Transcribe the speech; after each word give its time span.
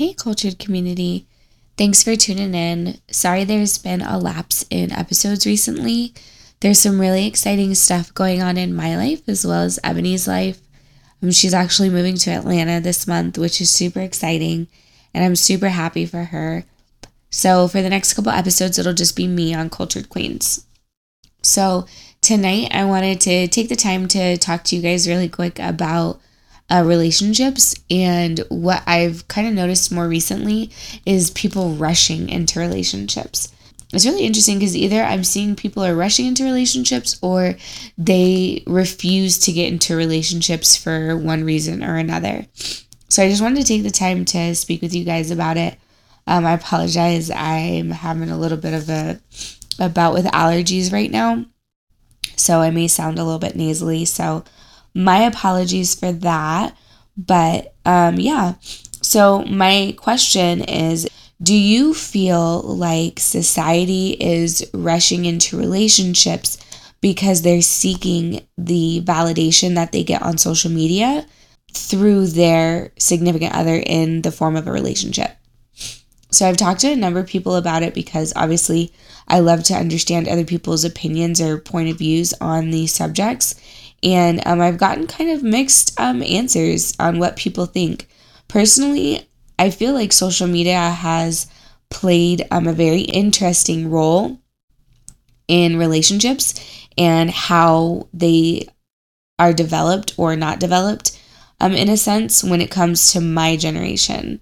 Hey, 0.00 0.14
cultured 0.14 0.58
community. 0.58 1.26
Thanks 1.76 2.02
for 2.02 2.16
tuning 2.16 2.54
in. 2.54 3.02
Sorry 3.10 3.44
there's 3.44 3.76
been 3.76 4.00
a 4.00 4.16
lapse 4.16 4.64
in 4.70 4.90
episodes 4.92 5.44
recently. 5.44 6.14
There's 6.60 6.78
some 6.78 6.98
really 6.98 7.26
exciting 7.26 7.74
stuff 7.74 8.14
going 8.14 8.40
on 8.40 8.56
in 8.56 8.74
my 8.74 8.96
life 8.96 9.28
as 9.28 9.44
well 9.44 9.60
as 9.60 9.78
Ebony's 9.84 10.26
life. 10.26 10.58
Um, 11.22 11.32
she's 11.32 11.52
actually 11.52 11.90
moving 11.90 12.14
to 12.14 12.30
Atlanta 12.30 12.80
this 12.80 13.06
month, 13.06 13.36
which 13.36 13.60
is 13.60 13.68
super 13.68 14.00
exciting, 14.00 14.68
and 15.12 15.22
I'm 15.22 15.36
super 15.36 15.68
happy 15.68 16.06
for 16.06 16.24
her. 16.24 16.64
So, 17.28 17.68
for 17.68 17.82
the 17.82 17.90
next 17.90 18.14
couple 18.14 18.32
episodes, 18.32 18.78
it'll 18.78 18.94
just 18.94 19.14
be 19.14 19.26
me 19.26 19.52
on 19.52 19.68
Cultured 19.68 20.08
Queens. 20.08 20.64
So, 21.42 21.84
tonight 22.22 22.70
I 22.72 22.86
wanted 22.86 23.20
to 23.20 23.48
take 23.48 23.68
the 23.68 23.76
time 23.76 24.08
to 24.08 24.38
talk 24.38 24.64
to 24.64 24.76
you 24.76 24.80
guys 24.80 25.06
really 25.06 25.28
quick 25.28 25.58
about 25.58 26.22
uh, 26.70 26.84
relationships. 26.84 27.74
And 27.90 28.40
what 28.48 28.82
I've 28.86 29.26
kind 29.28 29.48
of 29.48 29.54
noticed 29.54 29.92
more 29.92 30.08
recently 30.08 30.70
is 31.04 31.30
people 31.30 31.70
rushing 31.70 32.28
into 32.28 32.60
relationships. 32.60 33.52
It's 33.92 34.06
really 34.06 34.24
interesting 34.24 34.58
because 34.58 34.76
either 34.76 35.02
I'm 35.02 35.24
seeing 35.24 35.56
people 35.56 35.84
are 35.84 35.96
rushing 35.96 36.26
into 36.26 36.44
relationships 36.44 37.18
or 37.22 37.56
they 37.98 38.62
refuse 38.66 39.38
to 39.40 39.52
get 39.52 39.72
into 39.72 39.96
relationships 39.96 40.76
for 40.76 41.16
one 41.16 41.42
reason 41.42 41.82
or 41.82 41.96
another. 41.96 42.46
So 43.08 43.24
I 43.24 43.28
just 43.28 43.42
wanted 43.42 43.60
to 43.60 43.66
take 43.66 43.82
the 43.82 43.90
time 43.90 44.24
to 44.26 44.54
speak 44.54 44.80
with 44.80 44.94
you 44.94 45.04
guys 45.04 45.32
about 45.32 45.56
it. 45.56 45.76
Um, 46.28 46.46
I 46.46 46.52
apologize. 46.52 47.30
I'm 47.30 47.90
having 47.90 48.30
a 48.30 48.38
little 48.38 48.58
bit 48.58 48.74
of 48.74 48.88
a, 48.88 49.18
a 49.80 49.88
bout 49.88 50.14
with 50.14 50.26
allergies 50.26 50.92
right 50.92 51.10
now. 51.10 51.46
So 52.36 52.60
I 52.60 52.70
may 52.70 52.86
sound 52.86 53.18
a 53.18 53.24
little 53.24 53.40
bit 53.40 53.56
nasally. 53.56 54.04
So 54.04 54.44
my 54.94 55.22
apologies 55.22 55.94
for 55.94 56.12
that. 56.12 56.76
But 57.16 57.74
um, 57.84 58.18
yeah, 58.18 58.54
so 59.02 59.44
my 59.44 59.94
question 59.96 60.62
is 60.62 61.08
Do 61.42 61.54
you 61.54 61.94
feel 61.94 62.62
like 62.62 63.18
society 63.18 64.16
is 64.20 64.68
rushing 64.72 65.24
into 65.24 65.58
relationships 65.58 66.58
because 67.00 67.42
they're 67.42 67.62
seeking 67.62 68.46
the 68.58 69.02
validation 69.04 69.74
that 69.74 69.92
they 69.92 70.04
get 70.04 70.22
on 70.22 70.38
social 70.38 70.70
media 70.70 71.26
through 71.72 72.26
their 72.26 72.92
significant 72.98 73.54
other 73.54 73.82
in 73.86 74.22
the 74.22 74.32
form 74.32 74.56
of 74.56 74.66
a 74.66 74.72
relationship? 74.72 75.30
So 76.30 76.48
I've 76.48 76.56
talked 76.56 76.80
to 76.80 76.92
a 76.92 76.96
number 76.96 77.18
of 77.18 77.26
people 77.26 77.56
about 77.56 77.82
it 77.82 77.94
because 77.94 78.32
obviously 78.36 78.92
I 79.26 79.40
love 79.40 79.64
to 79.64 79.74
understand 79.74 80.28
other 80.28 80.44
people's 80.44 80.84
opinions 80.84 81.40
or 81.40 81.58
point 81.58 81.90
of 81.90 81.98
views 81.98 82.32
on 82.40 82.70
these 82.70 82.94
subjects. 82.94 83.54
And 84.02 84.40
um, 84.46 84.60
I've 84.60 84.78
gotten 84.78 85.06
kind 85.06 85.30
of 85.30 85.42
mixed 85.42 85.98
um, 86.00 86.22
answers 86.22 86.94
on 86.98 87.18
what 87.18 87.36
people 87.36 87.66
think. 87.66 88.08
Personally, 88.48 89.28
I 89.58 89.70
feel 89.70 89.92
like 89.92 90.12
social 90.12 90.46
media 90.46 90.78
has 90.78 91.46
played 91.90 92.46
um, 92.50 92.66
a 92.66 92.72
very 92.72 93.02
interesting 93.02 93.90
role 93.90 94.40
in 95.48 95.76
relationships 95.76 96.54
and 96.96 97.30
how 97.30 98.08
they 98.14 98.68
are 99.38 99.52
developed 99.52 100.14
or 100.16 100.36
not 100.36 100.60
developed 100.60 101.18
um, 101.60 101.72
in 101.72 101.88
a 101.88 101.96
sense 101.96 102.42
when 102.42 102.60
it 102.60 102.70
comes 102.70 103.12
to 103.12 103.20
my 103.20 103.56
generation. 103.56 104.40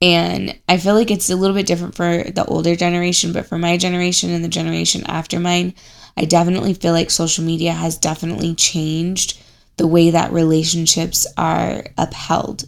And 0.00 0.58
I 0.68 0.76
feel 0.76 0.94
like 0.94 1.10
it's 1.10 1.30
a 1.30 1.36
little 1.36 1.56
bit 1.56 1.66
different 1.66 1.94
for 1.94 2.24
the 2.24 2.44
older 2.46 2.76
generation, 2.76 3.32
but 3.32 3.46
for 3.46 3.58
my 3.58 3.76
generation 3.76 4.30
and 4.30 4.44
the 4.44 4.48
generation 4.48 5.02
after 5.06 5.40
mine, 5.40 5.74
I 6.16 6.24
definitely 6.24 6.74
feel 6.74 6.92
like 6.92 7.10
social 7.10 7.44
media 7.44 7.72
has 7.72 7.98
definitely 7.98 8.54
changed 8.54 9.40
the 9.76 9.86
way 9.86 10.10
that 10.10 10.32
relationships 10.32 11.26
are 11.36 11.86
upheld. 11.98 12.64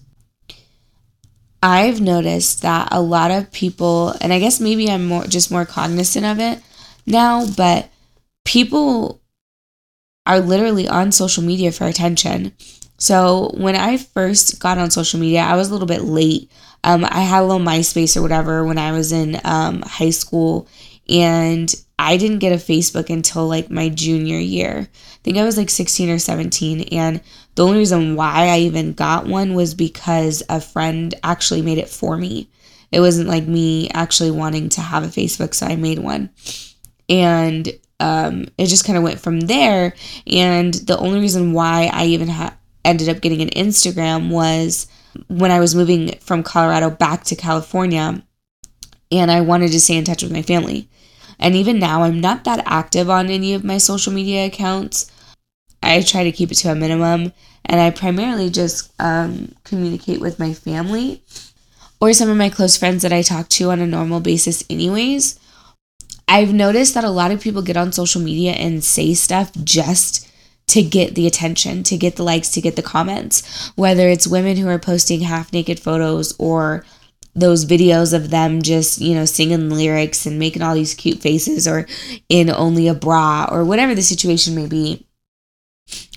I've 1.63 2.01
noticed 2.01 2.63
that 2.63 2.89
a 2.93 3.01
lot 3.01 3.31
of 3.31 3.53
people, 3.53 4.15
and 4.21 4.33
I 4.33 4.39
guess 4.39 4.61
maybe 4.61 4.91
I'm 4.91 5.07
more 5.07 5.25
just 5.25 5.51
more 5.51 5.65
cognizant 5.65 6.27
of 6.27 6.39
it 6.39 6.61
now, 7.07 7.47
but 7.57 7.89
people 8.45 9.21
are 10.27 10.41
literally 10.41 10.89
on 10.89 11.13
social 11.13 11.43
media 11.43 11.73
for 11.73 11.87
attention. 11.87 12.53
So 12.99 13.53
when 13.55 13.77
I 13.77 13.97
first 13.97 14.59
got 14.61 14.79
on 14.79 14.91
social 14.91 15.21
media, 15.21 15.41
I 15.41 15.57
was 15.57 15.69
a 15.69 15.73
little 15.73 15.87
bit 15.87 16.03
late. 16.03 16.51
Um, 16.83 17.05
I 17.05 17.21
had 17.21 17.43
a 17.43 17.45
little 17.45 17.65
MySpace 17.65 18.17
or 18.17 18.23
whatever 18.23 18.65
when 18.65 18.79
I 18.79 18.93
was 18.93 19.13
in 19.13 19.41
um, 19.45 19.83
high 19.83 20.11
school, 20.11 20.69
and 21.09 21.75
I 21.99 22.17
didn't 22.17 22.41
get 22.41 22.53
a 22.53 22.57
Facebook 22.57 23.11
until 23.11 23.49
like 23.49 23.71
my 23.71 23.89
junior 23.89 24.39
year. 24.39 24.89
I 24.91 25.19
think 25.23 25.39
I 25.39 25.45
was 25.45 25.57
like 25.57 25.71
16 25.71 26.11
or 26.11 26.19
17. 26.19 26.83
And 26.93 27.21
the 27.55 27.65
only 27.65 27.79
reason 27.79 28.17
why 28.17 28.49
I 28.49 28.59
even 28.61 28.93
got 28.93 29.27
one 29.27 29.55
was 29.55 29.75
because 29.75 30.43
a 30.49 30.61
friend 30.61 31.15
actually 31.23 31.63
made 31.63 31.79
it 31.79 31.89
for 31.89 32.17
me. 32.17 32.51
It 32.93 33.01
wasn't 33.01 33.29
like 33.29 33.47
me 33.47 33.89
actually 33.91 34.31
wanting 34.31 34.69
to 34.71 34.81
have 34.81 35.05
a 35.05 35.09
Facebook, 35.09 35.55
so 35.55 35.67
I 35.67 35.77
made 35.77 35.99
one. 35.99 36.31
And 37.09 37.69
um, 37.99 38.47
it 38.59 38.67
just 38.67 38.85
kind 38.85 38.97
of 38.97 39.03
went 39.03 39.21
from 39.21 39.41
there. 39.41 39.95
And 40.27 40.75
the 40.75 40.99
only 40.99 41.19
reason 41.21 41.53
why 41.53 41.91
I 41.93 42.07
even 42.07 42.29
ha- 42.29 42.57
ended 42.85 43.09
up 43.09 43.21
getting 43.21 43.43
an 43.43 43.51
Instagram 43.51 44.31
was 44.31 44.87
when 45.29 45.51
I 45.51 45.61
was 45.61 45.75
moving 45.75 46.13
from 46.21 46.43
Colorado 46.43 46.91
back 46.91 47.25
to 47.25 47.37
California 47.37 48.23
and 49.11 49.31
I 49.31 49.41
wanted 49.41 49.73
to 49.73 49.81
stay 49.81 49.97
in 49.97 50.05
touch 50.05 50.23
with 50.23 50.33
my 50.33 50.43
family. 50.43 50.89
And 51.39 51.55
even 51.55 51.79
now, 51.79 52.03
I'm 52.03 52.21
not 52.21 52.45
that 52.45 52.63
active 52.67 53.11
on 53.11 53.29
any 53.29 53.55
of 53.55 53.65
my 53.65 53.79
social 53.79 54.13
media 54.13 54.47
accounts. 54.47 55.11
I 55.83 56.01
try 56.03 56.25
to 56.25 56.33
keep 56.33 56.51
it 56.51 56.57
to 56.57 56.73
a 56.73 56.75
minimum, 56.75 57.33
and 57.65 57.81
I 57.81 57.91
primarily 57.91 58.51
just 58.51 58.91
um, 58.99 59.55
communicate 59.65 60.21
with 60.21 60.39
my 60.39 60.55
family 60.55 61.23
or 62.01 62.13
some 62.13 62.29
of 62.29 62.37
my 62.37 62.49
close 62.49 62.77
friends 62.77 63.03
that 63.03 63.13
I 63.13 63.23
talk 63.23 63.49
to 63.51 63.71
on 63.71 63.81
a 63.81 63.87
normal 63.87 64.21
basis, 64.21 64.65
anyways. 64.69 65.39
I've 66.29 66.53
noticed 66.53 66.95
that 66.95 67.05
a 67.05 67.11
lot 67.11 67.31
of 67.31 67.41
people 67.41 67.63
get 67.63 67.77
on 67.77 67.93
social 67.93 68.21
media 68.21 68.53
and 68.53 68.83
say 68.83 69.15
stuff 69.15 69.53
just 69.63 70.29
to 70.69 70.83
get 70.83 71.15
the 71.15 71.27
attention, 71.27 71.85
to 71.85 71.97
get 71.97 72.17
the 72.17 72.25
likes, 72.25 72.51
to 72.51 72.61
get 72.61 72.77
the 72.77 72.83
comments. 72.83 73.71
Whether 73.77 74.09
it's 74.09 74.27
women 74.27 74.57
who 74.57 74.69
are 74.69 74.79
posting 74.79 75.21
half 75.21 75.53
naked 75.53 75.79
photos 75.79 76.35
or 76.39 76.85
those 77.37 77.67
videos 77.67 78.15
of 78.15 78.31
them 78.31 78.63
just, 78.63 78.99
you 78.99 79.15
know, 79.15 79.27
singing 79.27 79.69
lyrics 79.69 80.25
and 80.25 80.39
making 80.39 80.63
all 80.63 80.75
these 80.75 80.95
cute 80.95 81.19
faces 81.19 81.69
or 81.69 81.87
in 82.31 82.49
only 82.49 82.89
a 82.89 82.95
bra 82.95 83.47
or 83.53 83.63
whatever 83.63 83.95
the 83.95 84.03
situation 84.03 84.55
may 84.55 84.67
be. 84.67 85.07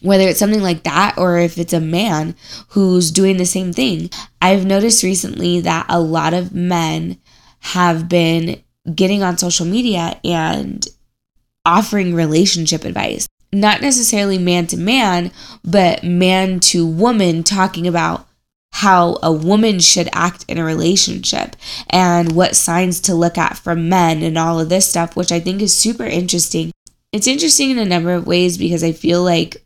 Whether 0.01 0.23
it's 0.23 0.39
something 0.39 0.61
like 0.61 0.83
that 0.83 1.17
or 1.17 1.37
if 1.37 1.57
it's 1.57 1.73
a 1.73 1.81
man 1.81 2.35
who's 2.69 3.11
doing 3.11 3.37
the 3.37 3.45
same 3.45 3.73
thing. 3.73 4.09
I've 4.41 4.65
noticed 4.65 5.03
recently 5.03 5.59
that 5.59 5.85
a 5.89 5.99
lot 5.99 6.33
of 6.33 6.55
men 6.55 7.19
have 7.59 8.07
been 8.07 8.63
getting 8.95 9.21
on 9.21 9.37
social 9.37 9.65
media 9.65 10.19
and 10.23 10.87
offering 11.65 12.15
relationship 12.15 12.85
advice. 12.85 13.27
Not 13.51 13.81
necessarily 13.81 14.37
man 14.37 14.67
to 14.67 14.77
man, 14.77 15.31
but 15.65 16.03
man 16.03 16.61
to 16.61 16.87
woman 16.87 17.43
talking 17.43 17.85
about 17.85 18.28
how 18.71 19.17
a 19.21 19.31
woman 19.31 19.79
should 19.79 20.09
act 20.13 20.45
in 20.47 20.57
a 20.57 20.63
relationship 20.63 21.55
and 21.89 22.33
what 22.33 22.55
signs 22.55 22.99
to 23.01 23.15
look 23.15 23.37
at 23.37 23.57
from 23.57 23.89
men 23.89 24.23
and 24.23 24.37
all 24.37 24.59
of 24.59 24.69
this 24.69 24.87
stuff, 24.87 25.15
which 25.15 25.31
I 25.31 25.39
think 25.39 25.61
is 25.61 25.73
super 25.73 26.05
interesting. 26.05 26.71
It's 27.11 27.27
interesting 27.27 27.71
in 27.71 27.79
a 27.79 27.85
number 27.85 28.13
of 28.13 28.27
ways 28.27 28.57
because 28.57 28.83
I 28.83 28.91
feel 28.91 29.23
like 29.23 29.65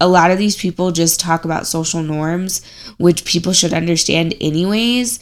a 0.00 0.06
lot 0.06 0.30
of 0.30 0.38
these 0.38 0.56
people 0.56 0.92
just 0.92 1.18
talk 1.18 1.44
about 1.44 1.66
social 1.66 2.02
norms, 2.02 2.64
which 2.98 3.24
people 3.24 3.52
should 3.52 3.72
understand 3.72 4.34
anyways 4.40 5.18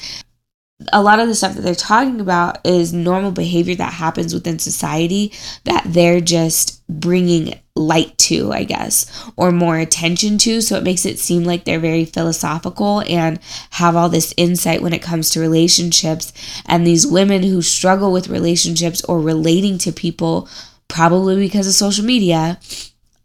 a 0.92 1.02
lot 1.02 1.20
of 1.20 1.26
the 1.26 1.34
stuff 1.34 1.54
that 1.54 1.62
they're 1.62 1.74
talking 1.74 2.20
about 2.20 2.64
is 2.66 2.92
normal 2.92 3.30
behavior 3.30 3.74
that 3.76 3.94
happens 3.94 4.34
within 4.34 4.58
society 4.58 5.32
that 5.64 5.82
they're 5.86 6.20
just 6.20 6.86
bringing 6.86 7.58
light 7.74 8.16
to, 8.18 8.52
I 8.52 8.64
guess, 8.64 9.30
or 9.36 9.52
more 9.52 9.78
attention 9.78 10.36
to. 10.38 10.60
So 10.60 10.76
it 10.76 10.84
makes 10.84 11.06
it 11.06 11.18
seem 11.18 11.44
like 11.44 11.64
they're 11.64 11.80
very 11.80 12.04
philosophical 12.04 13.02
and 13.08 13.40
have 13.70 13.96
all 13.96 14.10
this 14.10 14.34
insight 14.36 14.82
when 14.82 14.92
it 14.92 15.02
comes 15.02 15.30
to 15.30 15.40
relationships. 15.40 16.32
And 16.66 16.86
these 16.86 17.06
women 17.06 17.42
who 17.42 17.62
struggle 17.62 18.12
with 18.12 18.28
relationships 18.28 19.02
or 19.04 19.20
relating 19.20 19.78
to 19.78 19.92
people, 19.92 20.48
probably 20.88 21.36
because 21.36 21.66
of 21.66 21.72
social 21.72 22.04
media, 22.04 22.60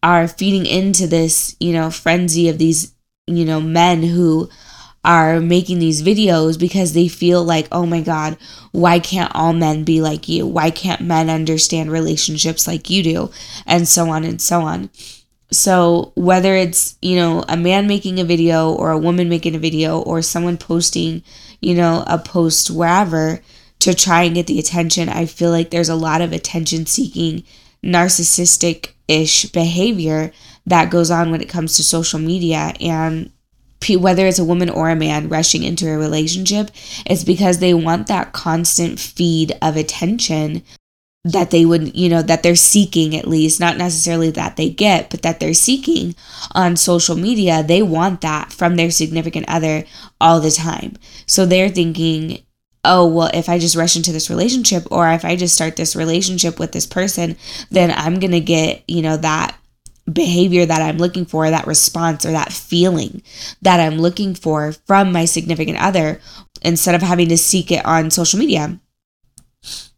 are 0.01 0.27
feeding 0.27 0.65
into 0.65 1.05
this, 1.05 1.55
you 1.59 1.73
know, 1.73 1.91
frenzy 1.91 2.47
of 2.47 2.57
these, 2.57 2.93
you 3.27 3.45
know, 3.45 3.59
men 3.59 4.03
who 4.03 4.49
are 5.03 5.39
making 5.39 5.79
these 5.79 6.03
videos 6.03 6.59
because 6.59 6.93
they 6.93 7.07
feel 7.07 7.43
like, 7.43 7.67
oh 7.71 7.85
my 7.85 8.01
God, 8.01 8.37
why 8.71 8.99
can't 8.99 9.31
all 9.33 9.53
men 9.53 9.83
be 9.83 10.01
like 10.01 10.27
you? 10.27 10.45
Why 10.45 10.69
can't 10.69 11.01
men 11.01 11.29
understand 11.29 11.91
relationships 11.91 12.67
like 12.67 12.89
you 12.89 13.01
do? 13.01 13.31
And 13.65 13.87
so 13.87 14.09
on 14.09 14.23
and 14.23 14.41
so 14.41 14.61
on. 14.61 14.89
So, 15.51 16.13
whether 16.15 16.55
it's, 16.55 16.97
you 17.01 17.17
know, 17.17 17.43
a 17.49 17.57
man 17.57 17.87
making 17.87 18.19
a 18.19 18.23
video 18.23 18.71
or 18.71 18.91
a 18.91 18.97
woman 18.97 19.27
making 19.27 19.53
a 19.53 19.59
video 19.59 19.99
or 19.99 20.21
someone 20.21 20.57
posting, 20.57 21.23
you 21.59 21.75
know, 21.75 22.05
a 22.07 22.17
post 22.17 22.71
wherever 22.71 23.41
to 23.79 23.93
try 23.93 24.23
and 24.23 24.35
get 24.35 24.47
the 24.47 24.59
attention, 24.59 25.09
I 25.09 25.25
feel 25.25 25.49
like 25.49 25.69
there's 25.69 25.89
a 25.89 25.95
lot 25.95 26.21
of 26.21 26.31
attention 26.31 26.85
seeking, 26.85 27.43
narcissistic 27.83 28.91
ish 29.09 29.45
behavior 29.47 30.31
that 30.65 30.91
goes 30.91 31.11
on 31.11 31.31
when 31.31 31.41
it 31.41 31.49
comes 31.49 31.75
to 31.75 31.83
social 31.83 32.19
media. 32.19 32.73
And 32.79 33.31
whether 33.89 34.27
it's 34.27 34.39
a 34.39 34.45
woman 34.45 34.69
or 34.69 34.89
a 34.89 34.95
man 34.95 35.29
rushing 35.29 35.63
into 35.63 35.89
a 35.89 35.97
relationship, 35.97 36.71
it's 37.05 37.23
because 37.23 37.59
they 37.59 37.73
want 37.73 38.07
that 38.07 38.33
constant 38.33 38.99
feed 38.99 39.57
of 39.61 39.75
attention 39.75 40.63
that 41.23 41.51
they 41.51 41.65
would, 41.65 41.95
you 41.95 42.09
know, 42.09 42.21
that 42.21 42.41
they're 42.41 42.55
seeking 42.55 43.15
at 43.15 43.27
least, 43.27 43.59
not 43.59 43.77
necessarily 43.77 44.31
that 44.31 44.57
they 44.57 44.69
get, 44.69 45.09
but 45.09 45.21
that 45.21 45.39
they're 45.39 45.53
seeking 45.53 46.15
on 46.55 46.75
social 46.75 47.15
media. 47.15 47.61
They 47.61 47.83
want 47.83 48.21
that 48.21 48.51
from 48.51 48.75
their 48.75 48.89
significant 48.89 49.45
other 49.47 49.83
all 50.19 50.39
the 50.39 50.49
time. 50.49 50.97
So 51.27 51.45
they're 51.45 51.69
thinking, 51.69 52.43
oh, 52.83 53.07
well, 53.07 53.29
if 53.33 53.49
I 53.49 53.59
just 53.59 53.75
rush 53.75 53.95
into 53.95 54.11
this 54.11 54.31
relationship 54.31 54.91
or 54.91 55.07
if 55.11 55.23
I 55.23 55.35
just 55.35 55.53
start 55.53 55.75
this 55.75 55.95
relationship 55.95 56.59
with 56.59 56.71
this 56.71 56.87
person, 56.87 57.37
then 57.69 57.91
I'm 57.91 58.19
going 58.19 58.31
to 58.31 58.39
get, 58.39 58.83
you 58.87 59.03
know, 59.03 59.17
that 59.17 59.55
behavior 60.11 60.65
that 60.65 60.81
I'm 60.81 60.97
looking 60.97 61.25
for, 61.25 61.49
that 61.49 61.67
response 61.67 62.25
or 62.25 62.31
that 62.31 62.53
feeling 62.53 63.21
that 63.61 63.79
I'm 63.79 63.97
looking 63.97 64.33
for 64.35 64.73
from 64.73 65.11
my 65.11 65.25
significant 65.25 65.79
other 65.79 66.19
instead 66.61 66.95
of 66.95 67.01
having 67.01 67.29
to 67.29 67.37
seek 67.37 67.71
it 67.71 67.85
on 67.85 68.11
social 68.11 68.39
media. 68.39 68.79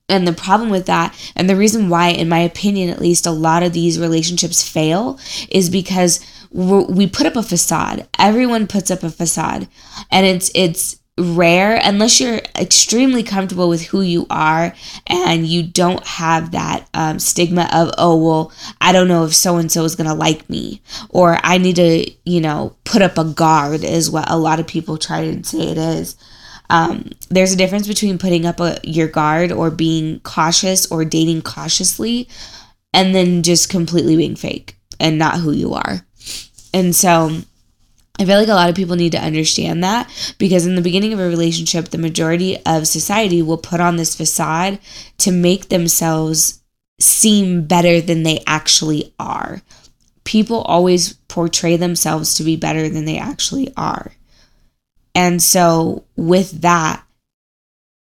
And 0.10 0.28
the 0.28 0.34
problem 0.34 0.70
with 0.70 0.86
that, 0.88 1.18
and 1.36 1.50
the 1.50 1.56
reason 1.56 1.90
why, 1.90 2.10
in 2.10 2.28
my 2.28 2.40
opinion, 2.40 2.90
at 2.90 3.00
least, 3.00 3.26
a 3.26 3.32
lot 3.32 3.64
of 3.64 3.72
these 3.72 4.00
relationships 4.00 4.68
fail 4.68 5.18
is 5.50 5.70
because 5.70 6.20
we 6.52 7.08
put 7.08 7.26
up 7.26 7.38
a 7.38 7.42
facade. 7.42 8.08
Everyone 8.20 8.68
puts 8.68 8.92
up 8.92 9.02
a 9.02 9.10
facade, 9.10 9.68
and 10.12 10.26
it's 10.26 10.52
it's 10.54 11.00
rare 11.18 11.80
unless 11.84 12.20
you're 12.20 12.42
extremely 12.58 13.22
comfortable 13.22 13.70
with 13.70 13.84
who 13.84 14.02
you 14.02 14.26
are 14.32 14.74
and 15.06 15.46
you 15.46 15.62
don't 15.62 16.04
have 16.08 16.52
that 16.52 16.88
um, 16.96 17.20
stigma 17.20 17.70
of 17.72 17.92
oh 18.00 18.18
well 18.18 18.52
i 18.82 18.92
don't 18.92 19.08
know 19.08 19.24
if 19.24 19.34
so 19.34 19.58
and 19.58 19.72
so 19.72 19.84
is 19.84 19.96
going 19.96 20.10
to 20.10 20.14
like 20.16 20.50
me 20.50 20.82
or 21.10 21.38
i 21.44 21.60
need 21.60 21.76
to 21.76 22.12
you 22.26 22.42
know 22.42 22.76
put 22.84 23.04
up 23.04 23.16
a 23.20 23.26
guard 23.26 23.84
is 23.84 24.10
what 24.10 24.28
a 24.28 24.38
lot 24.38 24.60
of 24.60 24.66
people 24.66 24.98
try 24.98 25.22
to 25.22 25.44
say 25.44 25.60
it 25.60 25.78
is 25.78 26.16
um, 26.70 27.12
there's 27.30 27.54
a 27.54 27.58
difference 27.58 27.88
between 27.88 28.18
putting 28.18 28.48
up 28.48 28.60
a, 28.60 28.80
your 28.84 29.08
guard 29.08 29.52
or 29.52 29.70
being 29.70 30.20
cautious 30.22 30.92
or 30.92 31.06
dating 31.06 31.44
cautiously 31.44 32.28
and 32.94 33.14
then 33.14 33.44
just 33.44 33.70
completely 33.70 34.16
being 34.16 34.36
fake 34.36 34.76
and 35.00 35.18
not 35.18 35.40
who 35.40 35.52
you 35.52 35.74
are. 35.74 36.06
And 36.74 36.96
so 36.96 37.42
I 38.20 38.26
feel 38.26 38.38
like 38.38 38.48
a 38.48 38.54
lot 38.54 38.70
of 38.70 38.76
people 38.76 38.96
need 38.96 39.14
to 39.14 39.22
understand 39.22 39.84
that 39.84 40.08
because 40.38 40.68
in 40.68 40.76
the 40.76 40.82
beginning 40.82 41.14
of 41.14 41.20
a 41.20 41.28
relationship, 41.28 41.90
the 41.90 41.98
majority 41.98 42.64
of 42.66 42.88
society 42.88 43.42
will 43.42 43.58
put 43.58 43.80
on 43.80 43.96
this 43.96 44.16
facade 44.16 44.80
to 45.18 45.32
make 45.32 45.70
themselves 45.70 46.62
seem 47.00 47.66
better 47.66 48.00
than 48.00 48.24
they 48.24 48.44
actually 48.46 49.14
are. 49.20 49.62
People 50.26 50.62
always 50.62 51.14
portray 51.28 51.76
themselves 51.76 52.36
to 52.36 52.44
be 52.44 52.56
better 52.56 52.88
than 52.88 53.06
they 53.06 53.18
actually 53.18 53.74
are. 53.76 54.14
And 55.16 55.42
so, 55.42 56.06
with 56.16 56.62
that, 56.62 57.04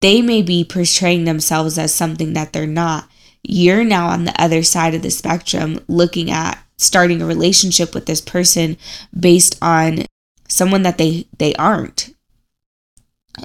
they 0.01 0.23
may 0.23 0.43
be 0.43 0.65
portraying 0.65 1.25
themselves 1.25 1.77
as 1.77 1.93
something 1.93 2.33
that 2.33 2.53
they're 2.53 2.67
not. 2.67 3.09
You're 3.43 3.85
now 3.85 4.09
on 4.09 4.25
the 4.25 4.41
other 4.41 4.63
side 4.63 4.95
of 4.95 5.03
the 5.03 5.11
spectrum 5.11 5.81
looking 5.89 6.31
at 6.31 6.63
starting 6.79 7.21
a 7.21 7.27
relationship 7.27 7.95
with 7.95 8.07
this 8.07 8.21
person 8.21 8.79
based 9.19 9.59
on 9.61 10.07
someone 10.49 10.83
that 10.83 10.97
they 10.99 11.27
they 11.37 11.55
aren't. 11.55 12.15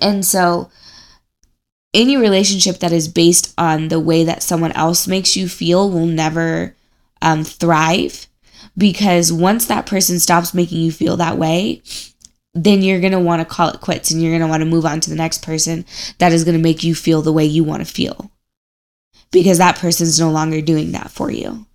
And 0.01 0.25
so 0.25 0.71
any 1.93 2.17
relationship 2.17 2.79
that 2.79 2.91
is 2.91 3.07
based 3.07 3.53
on 3.57 3.89
the 3.89 3.99
way 3.99 4.23
that 4.23 4.41
someone 4.41 4.71
else 4.71 5.07
makes 5.07 5.35
you 5.35 5.47
feel 5.47 5.89
will 5.89 6.07
never 6.07 6.75
um, 7.21 7.43
thrive 7.43 8.27
because 8.77 9.31
once 9.31 9.67
that 9.67 9.85
person 9.85 10.19
stops 10.19 10.53
making 10.53 10.79
you 10.79 10.91
feel 10.91 11.17
that 11.17 11.37
way, 11.37 11.81
then 12.55 12.81
you're 12.81 12.99
going 12.99 13.11
to 13.11 13.19
want 13.19 13.41
to 13.41 13.45
call 13.45 13.69
it 13.69 13.81
quits 13.81 14.11
and 14.11 14.21
you're 14.21 14.31
going 14.31 14.41
to 14.41 14.47
want 14.47 14.61
to 14.61 14.69
move 14.69 14.85
on 14.85 14.99
to 15.01 15.09
the 15.09 15.15
next 15.15 15.43
person 15.43 15.85
that 16.17 16.31
is 16.31 16.43
going 16.43 16.57
to 16.57 16.63
make 16.63 16.83
you 16.83 16.95
feel 16.95 17.21
the 17.21 17.33
way 17.33 17.45
you 17.45 17.63
want 17.63 17.85
to 17.85 17.91
feel 17.91 18.31
because 19.31 19.57
that 19.57 19.77
person's 19.77 20.19
no 20.19 20.31
longer 20.31 20.61
doing 20.61 20.91
that 20.91 21.11
for 21.11 21.31
you. 21.31 21.65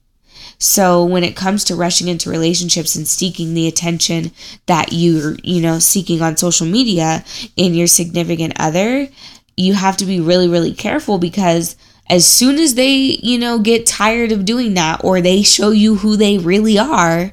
So 0.59 1.05
when 1.05 1.23
it 1.25 1.37
comes 1.37 1.65
to 1.65 1.77
rushing 1.77 2.09
into 2.09 2.31
relationships 2.31 2.97
and 2.97 3.07
seeking 3.07 3.55
the 3.55 3.69
attention 3.69 4.33
that 4.67 4.93
you're, 4.93 5.37
you 5.45 5.63
know, 5.63 5.79
seeking 5.79 6.21
on 6.21 6.37
social 6.37 6.67
media 6.67 7.25
in 7.57 7.75
your 7.75 7.87
significant 7.87 8.55
other, 8.59 9.09
you 9.57 9.75
have 9.75 9.97
to 9.99 10.05
be 10.05 10.21
really 10.21 10.49
really 10.49 10.73
careful 10.73 11.19
because 11.19 11.77
as 12.11 12.27
soon 12.27 12.59
as 12.59 12.75
they, 12.75 12.91
you 13.23 13.39
know, 13.39 13.59
get 13.59 13.87
tired 13.87 14.33
of 14.33 14.45
doing 14.45 14.75
that 14.75 15.03
or 15.05 15.21
they 15.21 15.43
show 15.43 15.71
you 15.71 15.97
who 15.97 16.17
they 16.17 16.39
really 16.39 16.79
are, 16.79 17.33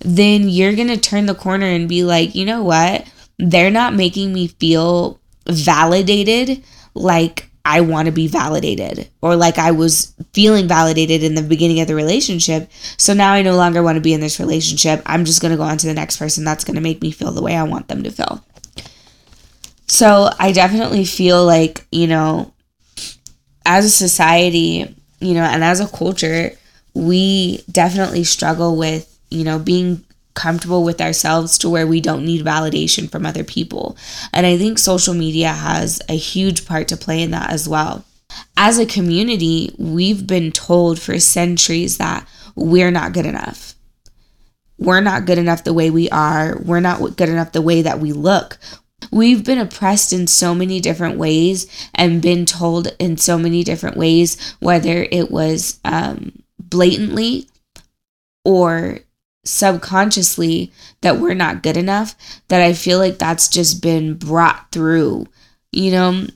then 0.00 0.48
you're 0.48 0.74
going 0.74 0.88
to 0.88 0.96
turn 0.96 1.26
the 1.26 1.34
corner 1.34 1.66
and 1.66 1.88
be 1.88 2.04
like, 2.04 2.34
you 2.34 2.44
know 2.44 2.62
what? 2.62 3.06
They're 3.38 3.70
not 3.70 3.94
making 3.94 4.32
me 4.32 4.48
feel 4.48 5.20
validated 5.46 6.62
like 6.94 7.50
I 7.64 7.80
want 7.80 8.06
to 8.06 8.12
be 8.12 8.26
validated 8.28 9.08
or 9.22 9.36
like 9.36 9.58
I 9.58 9.70
was 9.70 10.12
feeling 10.32 10.68
validated 10.68 11.22
in 11.22 11.34
the 11.34 11.42
beginning 11.42 11.80
of 11.80 11.88
the 11.88 11.94
relationship. 11.94 12.70
So 12.98 13.14
now 13.14 13.32
I 13.32 13.42
no 13.42 13.56
longer 13.56 13.82
want 13.82 13.96
to 13.96 14.02
be 14.02 14.12
in 14.12 14.20
this 14.20 14.38
relationship. 14.38 15.02
I'm 15.06 15.24
just 15.24 15.40
going 15.40 15.52
to 15.52 15.56
go 15.56 15.62
on 15.62 15.78
to 15.78 15.86
the 15.86 15.94
next 15.94 16.18
person 16.18 16.44
that's 16.44 16.64
going 16.64 16.76
to 16.76 16.82
make 16.82 17.00
me 17.00 17.10
feel 17.10 17.32
the 17.32 17.42
way 17.42 17.56
I 17.56 17.62
want 17.62 17.88
them 17.88 18.02
to 18.02 18.10
feel. 18.10 18.44
So 19.86 20.28
I 20.38 20.52
definitely 20.52 21.04
feel 21.04 21.44
like, 21.44 21.86
you 21.90 22.06
know, 22.06 22.52
as 23.64 23.84
a 23.84 23.90
society, 23.90 24.94
you 25.20 25.34
know, 25.34 25.44
and 25.44 25.64
as 25.64 25.80
a 25.80 25.88
culture, 25.88 26.52
we 26.94 27.64
definitely 27.70 28.24
struggle 28.24 28.76
with 28.76 29.14
you 29.34 29.44
know, 29.44 29.58
being 29.58 30.04
comfortable 30.34 30.84
with 30.84 31.00
ourselves 31.00 31.58
to 31.58 31.70
where 31.70 31.86
we 31.86 32.00
don't 32.00 32.24
need 32.24 32.44
validation 32.44 33.10
from 33.10 33.24
other 33.24 33.44
people. 33.44 33.96
And 34.32 34.46
I 34.46 34.58
think 34.58 34.78
social 34.78 35.14
media 35.14 35.48
has 35.52 36.02
a 36.08 36.16
huge 36.16 36.66
part 36.66 36.88
to 36.88 36.96
play 36.96 37.22
in 37.22 37.30
that 37.30 37.50
as 37.50 37.68
well. 37.68 38.04
As 38.56 38.78
a 38.78 38.86
community, 38.86 39.74
we've 39.78 40.26
been 40.26 40.50
told 40.50 41.00
for 41.00 41.18
centuries 41.20 41.98
that 41.98 42.26
we're 42.56 42.90
not 42.90 43.12
good 43.12 43.26
enough. 43.26 43.74
We're 44.78 45.00
not 45.00 45.24
good 45.24 45.38
enough 45.38 45.64
the 45.64 45.72
way 45.72 45.90
we 45.90 46.10
are. 46.10 46.58
We're 46.58 46.80
not 46.80 47.16
good 47.16 47.28
enough 47.28 47.52
the 47.52 47.62
way 47.62 47.82
that 47.82 48.00
we 48.00 48.12
look. 48.12 48.58
We've 49.12 49.44
been 49.44 49.58
oppressed 49.58 50.12
in 50.12 50.26
so 50.26 50.54
many 50.54 50.80
different 50.80 51.18
ways 51.18 51.66
and 51.94 52.22
been 52.22 52.46
told 52.46 52.94
in 52.98 53.16
so 53.16 53.38
many 53.38 53.62
different 53.62 53.96
ways, 53.96 54.56
whether 54.60 55.06
it 55.10 55.30
was 55.30 55.78
um, 55.84 56.32
blatantly 56.58 57.48
or 58.44 59.00
subconsciously 59.44 60.72
that 61.02 61.18
we're 61.18 61.34
not 61.34 61.62
good 61.62 61.76
enough 61.76 62.14
that 62.48 62.60
I 62.60 62.72
feel 62.72 62.98
like 62.98 63.18
that's 63.18 63.48
just 63.48 63.82
been 63.82 64.14
brought 64.14 64.72
through. 64.72 65.26
You 65.72 65.90
know, 65.90 66.26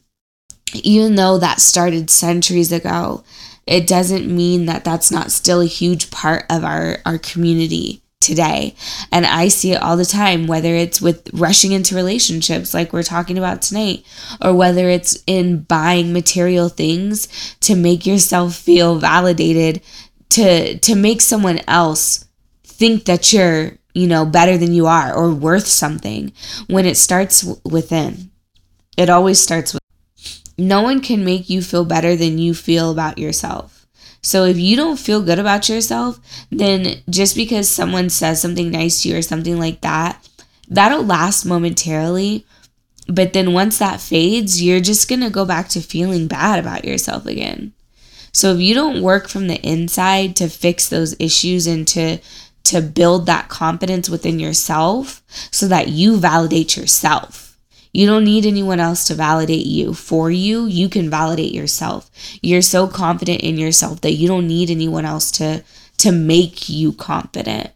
even 0.74 1.14
though 1.14 1.38
that 1.38 1.60
started 1.60 2.10
centuries 2.10 2.72
ago, 2.72 3.24
it 3.66 3.86
doesn't 3.86 4.34
mean 4.34 4.66
that 4.66 4.84
that's 4.84 5.10
not 5.10 5.30
still 5.30 5.60
a 5.60 5.66
huge 5.66 6.10
part 6.10 6.44
of 6.50 6.64
our 6.64 6.98
our 7.04 7.18
community 7.18 8.02
today. 8.20 8.74
And 9.12 9.24
I 9.24 9.48
see 9.48 9.72
it 9.72 9.82
all 9.82 9.96
the 9.96 10.04
time, 10.04 10.46
whether 10.46 10.74
it's 10.74 11.00
with 11.00 11.30
rushing 11.32 11.72
into 11.72 11.94
relationships 11.94 12.74
like 12.74 12.92
we're 12.92 13.02
talking 13.02 13.38
about 13.38 13.62
tonight, 13.62 14.04
or 14.42 14.54
whether 14.54 14.88
it's 14.88 15.22
in 15.26 15.60
buying 15.62 16.12
material 16.12 16.68
things 16.68 17.56
to 17.60 17.74
make 17.74 18.06
yourself 18.06 18.54
feel 18.56 18.98
validated, 18.98 19.82
to 20.30 20.78
to 20.78 20.94
make 20.94 21.20
someone 21.20 21.60
else 21.66 22.26
think 22.78 23.04
that 23.04 23.32
you're, 23.32 23.72
you 23.92 24.06
know, 24.06 24.24
better 24.24 24.56
than 24.56 24.72
you 24.72 24.86
are 24.86 25.12
or 25.12 25.34
worth 25.34 25.66
something 25.66 26.32
when 26.68 26.86
it 26.86 26.96
starts 26.96 27.44
within. 27.64 28.30
It 28.96 29.10
always 29.10 29.40
starts 29.40 29.74
with 29.74 29.82
no 30.56 30.82
one 30.82 31.00
can 31.00 31.24
make 31.24 31.48
you 31.48 31.62
feel 31.62 31.84
better 31.84 32.16
than 32.16 32.38
you 32.38 32.52
feel 32.52 32.90
about 32.90 33.18
yourself. 33.18 33.86
So 34.22 34.44
if 34.44 34.58
you 34.58 34.74
don't 34.74 34.98
feel 34.98 35.22
good 35.22 35.38
about 35.38 35.68
yourself, 35.68 36.18
then 36.50 37.00
just 37.08 37.36
because 37.36 37.68
someone 37.70 38.10
says 38.10 38.42
something 38.42 38.70
nice 38.70 39.02
to 39.02 39.10
you 39.10 39.16
or 39.16 39.22
something 39.22 39.58
like 39.58 39.80
that, 39.82 40.28
that'll 40.68 41.04
last 41.04 41.44
momentarily. 41.44 42.44
But 43.06 43.32
then 43.32 43.52
once 43.52 43.78
that 43.78 44.00
fades, 44.00 44.60
you're 44.60 44.80
just 44.80 45.08
going 45.08 45.20
to 45.20 45.30
go 45.30 45.44
back 45.44 45.68
to 45.70 45.80
feeling 45.80 46.26
bad 46.26 46.58
about 46.58 46.84
yourself 46.84 47.24
again. 47.24 47.72
So 48.32 48.52
if 48.52 48.60
you 48.60 48.74
don't 48.74 49.00
work 49.00 49.28
from 49.28 49.46
the 49.46 49.60
inside 49.66 50.36
to 50.36 50.48
fix 50.48 50.88
those 50.88 51.16
issues 51.18 51.66
and 51.66 51.86
to 51.88 52.18
to 52.68 52.80
build 52.80 53.26
that 53.26 53.48
confidence 53.48 54.08
within 54.08 54.38
yourself 54.38 55.22
so 55.50 55.68
that 55.68 55.88
you 55.88 56.16
validate 56.16 56.76
yourself. 56.76 57.58
You 57.92 58.06
don't 58.06 58.24
need 58.24 58.44
anyone 58.44 58.80
else 58.80 59.04
to 59.06 59.14
validate 59.14 59.66
you 59.66 59.94
for 59.94 60.30
you. 60.30 60.66
You 60.66 60.88
can 60.88 61.08
validate 61.08 61.52
yourself. 61.52 62.10
You're 62.42 62.62
so 62.62 62.86
confident 62.86 63.40
in 63.40 63.56
yourself 63.56 64.02
that 64.02 64.12
you 64.12 64.28
don't 64.28 64.46
need 64.46 64.70
anyone 64.70 65.04
else 65.04 65.30
to 65.32 65.64
to 65.98 66.12
make 66.12 66.68
you 66.68 66.92
confident. 66.92 67.70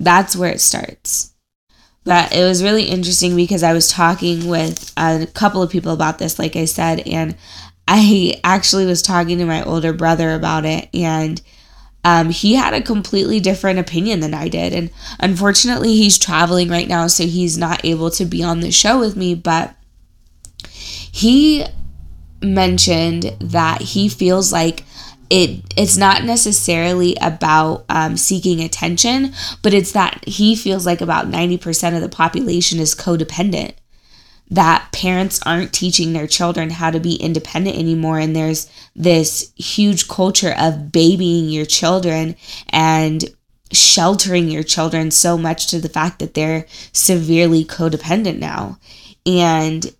That's 0.00 0.34
where 0.34 0.50
it 0.50 0.60
starts. 0.60 1.34
But 2.04 2.34
it 2.34 2.42
was 2.42 2.62
really 2.62 2.84
interesting 2.84 3.36
because 3.36 3.62
I 3.62 3.74
was 3.74 3.88
talking 3.88 4.48
with 4.48 4.92
a 4.96 5.28
couple 5.34 5.62
of 5.62 5.70
people 5.70 5.92
about 5.92 6.18
this 6.18 6.38
like 6.38 6.56
I 6.56 6.64
said 6.64 7.00
and 7.06 7.36
I 7.86 8.40
actually 8.44 8.86
was 8.86 9.02
talking 9.02 9.38
to 9.38 9.44
my 9.44 9.62
older 9.62 9.92
brother 9.92 10.34
about 10.34 10.64
it 10.64 10.88
and 10.94 11.40
um, 12.04 12.30
he 12.30 12.54
had 12.54 12.74
a 12.74 12.82
completely 12.82 13.40
different 13.40 13.78
opinion 13.78 14.20
than 14.20 14.34
I 14.34 14.48
did. 14.48 14.72
And 14.72 14.90
unfortunately, 15.20 15.96
he's 15.96 16.18
traveling 16.18 16.68
right 16.68 16.88
now, 16.88 17.06
so 17.06 17.24
he's 17.24 17.58
not 17.58 17.84
able 17.84 18.10
to 18.12 18.24
be 18.24 18.42
on 18.42 18.60
the 18.60 18.70
show 18.70 18.98
with 18.98 19.16
me. 19.16 19.34
But 19.34 19.74
he 20.64 21.66
mentioned 22.40 23.36
that 23.40 23.80
he 23.80 24.08
feels 24.08 24.52
like 24.52 24.84
it 25.30 25.62
it's 25.76 25.96
not 25.96 26.24
necessarily 26.24 27.16
about 27.20 27.84
um, 27.88 28.16
seeking 28.16 28.60
attention, 28.60 29.34
but 29.62 29.74
it's 29.74 29.92
that 29.92 30.22
he 30.26 30.56
feels 30.56 30.86
like 30.86 31.00
about 31.00 31.26
90% 31.26 31.94
of 31.94 32.00
the 32.00 32.08
population 32.08 32.78
is 32.78 32.94
codependent. 32.94 33.74
That 34.50 34.88
parents 34.92 35.40
aren't 35.44 35.72
teaching 35.72 36.12
their 36.12 36.26
children 36.26 36.70
how 36.70 36.90
to 36.90 37.00
be 37.00 37.16
independent 37.16 37.76
anymore. 37.76 38.18
And 38.18 38.34
there's 38.34 38.70
this 38.96 39.52
huge 39.56 40.08
culture 40.08 40.54
of 40.58 40.90
babying 40.90 41.50
your 41.50 41.66
children 41.66 42.34
and 42.70 43.24
sheltering 43.72 44.48
your 44.48 44.62
children 44.62 45.10
so 45.10 45.36
much 45.36 45.66
to 45.68 45.78
the 45.78 45.90
fact 45.90 46.20
that 46.20 46.34
they're 46.34 46.66
severely 46.92 47.64
codependent 47.64 48.38
now. 48.38 48.78
And 49.26 49.94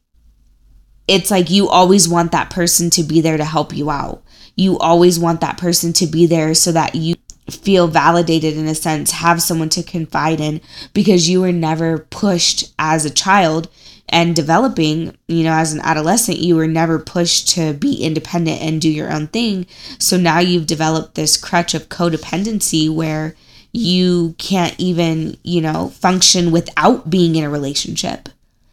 it's 1.07 1.31
like 1.31 1.51
you 1.51 1.69
always 1.69 2.09
want 2.09 2.33
that 2.33 2.51
person 2.51 2.89
to 2.91 3.03
be 3.03 3.21
there 3.21 3.37
to 3.37 3.45
help 3.45 3.75
you 3.75 3.91
out 3.91 4.23
you 4.59 4.77
always 4.79 5.21
want 5.21 5.41
that 5.41 5.57
person 5.57 5.93
to 5.93 6.07
be 6.07 6.27
there 6.27 6.53
so 6.53 6.73
that 6.73 6.97
you 6.97 7.15
feel 7.49 7.87
validated 7.87 8.57
in 8.57 8.67
a 8.67 8.75
sense, 8.75 9.13
have 9.13 9.41
someone 9.41 9.69
to 9.69 9.85
confide 9.85 10.41
in 10.41 10.61
because 10.93 11.29
you 11.29 11.41
were 11.41 11.53
never 11.53 11.99
pushed 11.99 12.75
as 12.77 13.05
a 13.05 13.11
child 13.11 13.69
and 14.09 14.35
developing, 14.35 15.17
you 15.29 15.45
know, 15.45 15.53
as 15.53 15.73
an 15.73 15.81
adolescent, 15.81 16.39
you 16.39 16.57
were 16.57 16.67
never 16.67 16.99
pushed 16.99 17.49
to 17.51 17.75
be 17.75 18.03
independent 18.03 18.61
and 18.63 18.81
do 18.81 18.91
your 18.91 19.13
own 19.13 19.29
thing. 19.29 19.67
So 19.99 20.17
now 20.17 20.39
you've 20.39 20.67
developed 20.67 21.15
this 21.15 21.37
crutch 21.37 21.75
of 21.75 21.89
codependency 21.89 22.93
where 22.93 23.35
you 23.73 24.35
can't 24.39 24.75
even, 24.79 25.37
you 25.43 25.61
know, 25.61 25.89
function 25.89 26.51
without 26.51 27.11
being 27.11 27.37
in 27.37 27.45
a 27.45 27.51
relationship. 27.51 28.29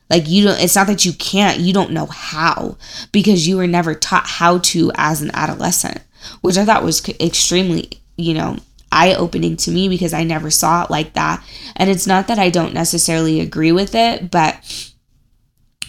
Like 0.10 0.28
you 0.30 0.46
don't 0.46 0.62
it's 0.62 0.76
not 0.76 0.88
that 0.88 1.04
you 1.04 1.14
can't, 1.14 1.60
you 1.60 1.74
don't 1.74 1.92
know 1.92 2.06
how 2.06 2.78
because 3.12 3.48
you 3.48 3.58
were 3.58 3.68
never 3.68 3.96
taught 3.96 4.28
how 4.28 4.60
to 4.60 4.92
as 4.96 5.22
an 5.22 5.32
adolescent, 5.34 6.00
which 6.42 6.58
I 6.58 6.66
thought 6.66 6.84
was 6.84 7.08
extremely, 7.20 7.90
you 8.16 8.36
know, 8.36 8.58
eye-opening 8.92 9.58
to 9.58 9.72
me 9.72 9.90
because 9.90 10.14
I 10.14 10.24
never 10.24 10.50
saw 10.50 10.84
it 10.84 10.92
like 10.92 11.14
that. 11.14 11.44
And 11.76 11.90
it's 11.90 12.08
not 12.08 12.28
that 12.28 12.40
I 12.40 12.50
don't 12.50 12.74
necessarily 12.74 13.42
agree 13.42 13.72
with 13.72 13.94
it, 13.96 14.32
but 14.32 14.94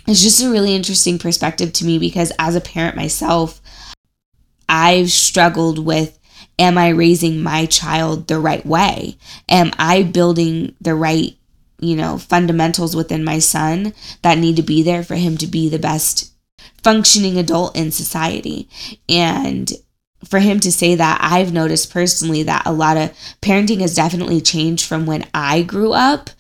it's 0.06 0.22
just 0.22 0.42
a 0.42 0.50
really 0.50 0.75
interesting 0.75 1.18
perspective 1.18 1.72
to 1.75 1.84
me 1.84 1.98
because 1.98 2.32
as 2.38 2.54
a 2.56 2.60
parent 2.60 2.96
myself, 2.96 3.60
I've 4.68 5.10
struggled 5.10 5.78
with 5.78 6.18
am 6.58 6.78
I 6.78 6.88
raising 6.88 7.42
my 7.42 7.66
child 7.66 8.28
the 8.28 8.38
right 8.38 8.64
way? 8.64 9.18
Am 9.48 9.72
I 9.78 10.02
building 10.02 10.75
the 10.80 10.94
right 10.94 11.36
you 11.78 11.96
know, 11.96 12.18
fundamentals 12.18 12.96
within 12.96 13.25
my 13.25 13.38
son 13.38 13.92
that 14.22 14.38
need 14.38 14.56
to 14.56 14.62
be 14.62 14.82
there 14.82 15.02
for 15.02 15.14
him 15.14 15.36
to 15.38 15.46
be 15.46 15.68
the 15.68 15.78
best 15.78 16.32
functioning 16.82 17.38
adult 17.38 17.76
in 17.76 17.90
society. 17.90 18.68
And 19.08 19.70
for 20.25 20.38
him 20.38 20.60
to 20.60 20.72
say 20.72 20.94
that, 20.94 21.18
I've 21.20 21.52
noticed 21.52 21.92
personally 21.92 22.42
that 22.44 22.62
a 22.66 22.72
lot 22.72 22.96
of 22.96 23.12
parenting 23.42 23.80
has 23.80 23.94
definitely 23.94 24.40
changed 24.40 24.86
from 24.86 25.06
when 25.06 25.26
I 25.34 25.62
grew 25.62 25.92
up. 25.92 26.30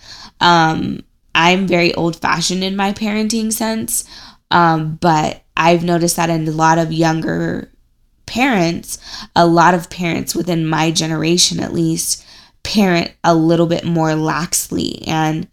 Um, 0.40 1.02
I'm 1.36 1.66
very 1.66 1.94
old 1.94 2.16
fashioned 2.16 2.64
in 2.64 2.76
my 2.76 2.92
parenting 2.92 3.52
sense, 3.52 4.04
um, 4.50 4.96
but 5.00 5.44
I've 5.54 5.84
noticed 5.84 6.16
that 6.16 6.30
in 6.30 6.48
a 6.48 6.50
lot 6.50 6.78
of 6.78 6.92
younger 6.92 7.70
parents, 8.24 8.98
a 9.36 9.46
lot 9.46 9.74
of 9.74 9.90
parents 9.90 10.34
within 10.34 10.66
my 10.66 10.90
generation 10.90 11.60
at 11.60 11.74
least, 11.74 12.24
parent 12.62 13.12
a 13.22 13.34
little 13.34 13.66
bit 13.66 13.84
more 13.84 14.10
laxly 14.10 15.06
and 15.06 15.46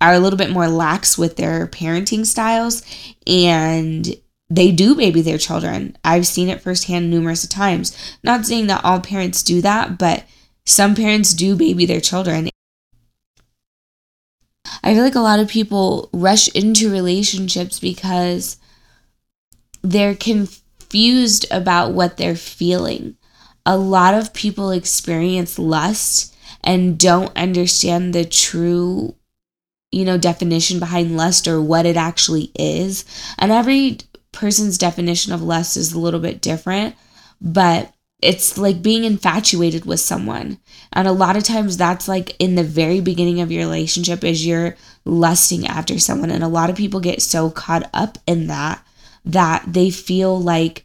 are 0.00 0.14
a 0.14 0.18
little 0.18 0.38
bit 0.38 0.50
more 0.50 0.66
lax 0.66 1.16
with 1.16 1.36
their 1.36 1.66
parenting 1.66 2.26
styles 2.26 2.82
and 3.26 4.16
they 4.48 4.72
do 4.72 4.94
baby 4.94 5.20
their 5.20 5.38
children. 5.38 5.96
I've 6.02 6.26
seen 6.26 6.48
it 6.48 6.62
firsthand 6.62 7.10
numerous 7.10 7.46
times. 7.46 8.16
Not 8.24 8.46
saying 8.46 8.66
that 8.68 8.84
all 8.84 9.00
parents 9.00 9.42
do 9.42 9.60
that, 9.60 9.98
but 9.98 10.24
some 10.64 10.94
parents 10.94 11.34
do 11.34 11.54
baby 11.54 11.86
their 11.86 12.00
children. 12.00 12.48
I 14.82 14.94
feel 14.94 15.04
like 15.04 15.14
a 15.14 15.20
lot 15.20 15.40
of 15.40 15.48
people 15.48 16.08
rush 16.12 16.48
into 16.48 16.90
relationships 16.90 17.78
because 17.78 18.56
they're 19.82 20.14
confused 20.14 21.46
about 21.50 21.92
what 21.92 22.16
they're 22.16 22.36
feeling. 22.36 23.16
A 23.64 23.76
lot 23.76 24.14
of 24.14 24.34
people 24.34 24.70
experience 24.70 25.58
lust 25.58 26.34
and 26.64 26.98
don't 26.98 27.36
understand 27.36 28.12
the 28.12 28.24
true 28.24 29.14
you 29.90 30.04
know 30.04 30.16
definition 30.16 30.78
behind 30.78 31.16
lust 31.16 31.46
or 31.46 31.60
what 31.60 31.86
it 31.86 31.96
actually 31.96 32.50
is 32.58 33.04
and 33.38 33.52
every 33.52 33.98
person's 34.32 34.78
definition 34.78 35.32
of 35.32 35.42
lust 35.42 35.76
is 35.76 35.92
a 35.92 36.00
little 36.00 36.20
bit 36.20 36.40
different 36.40 36.94
but 37.40 37.92
it's 38.22 38.56
like 38.56 38.82
being 38.82 39.04
infatuated 39.04 39.84
with 39.84 40.00
someone. 40.00 40.58
And 40.92 41.08
a 41.08 41.12
lot 41.12 41.36
of 41.36 41.42
times 41.42 41.76
that's 41.76 42.08
like 42.08 42.36
in 42.38 42.54
the 42.54 42.64
very 42.64 43.00
beginning 43.00 43.40
of 43.40 43.50
your 43.50 43.64
relationship 43.64 44.22
is 44.22 44.46
you're 44.46 44.76
lusting 45.04 45.66
after 45.66 45.98
someone. 45.98 46.30
And 46.30 46.44
a 46.44 46.48
lot 46.48 46.70
of 46.70 46.76
people 46.76 47.00
get 47.00 47.20
so 47.20 47.50
caught 47.50 47.90
up 47.92 48.18
in 48.26 48.46
that 48.46 48.84
that 49.24 49.64
they 49.66 49.90
feel 49.90 50.40
like 50.40 50.84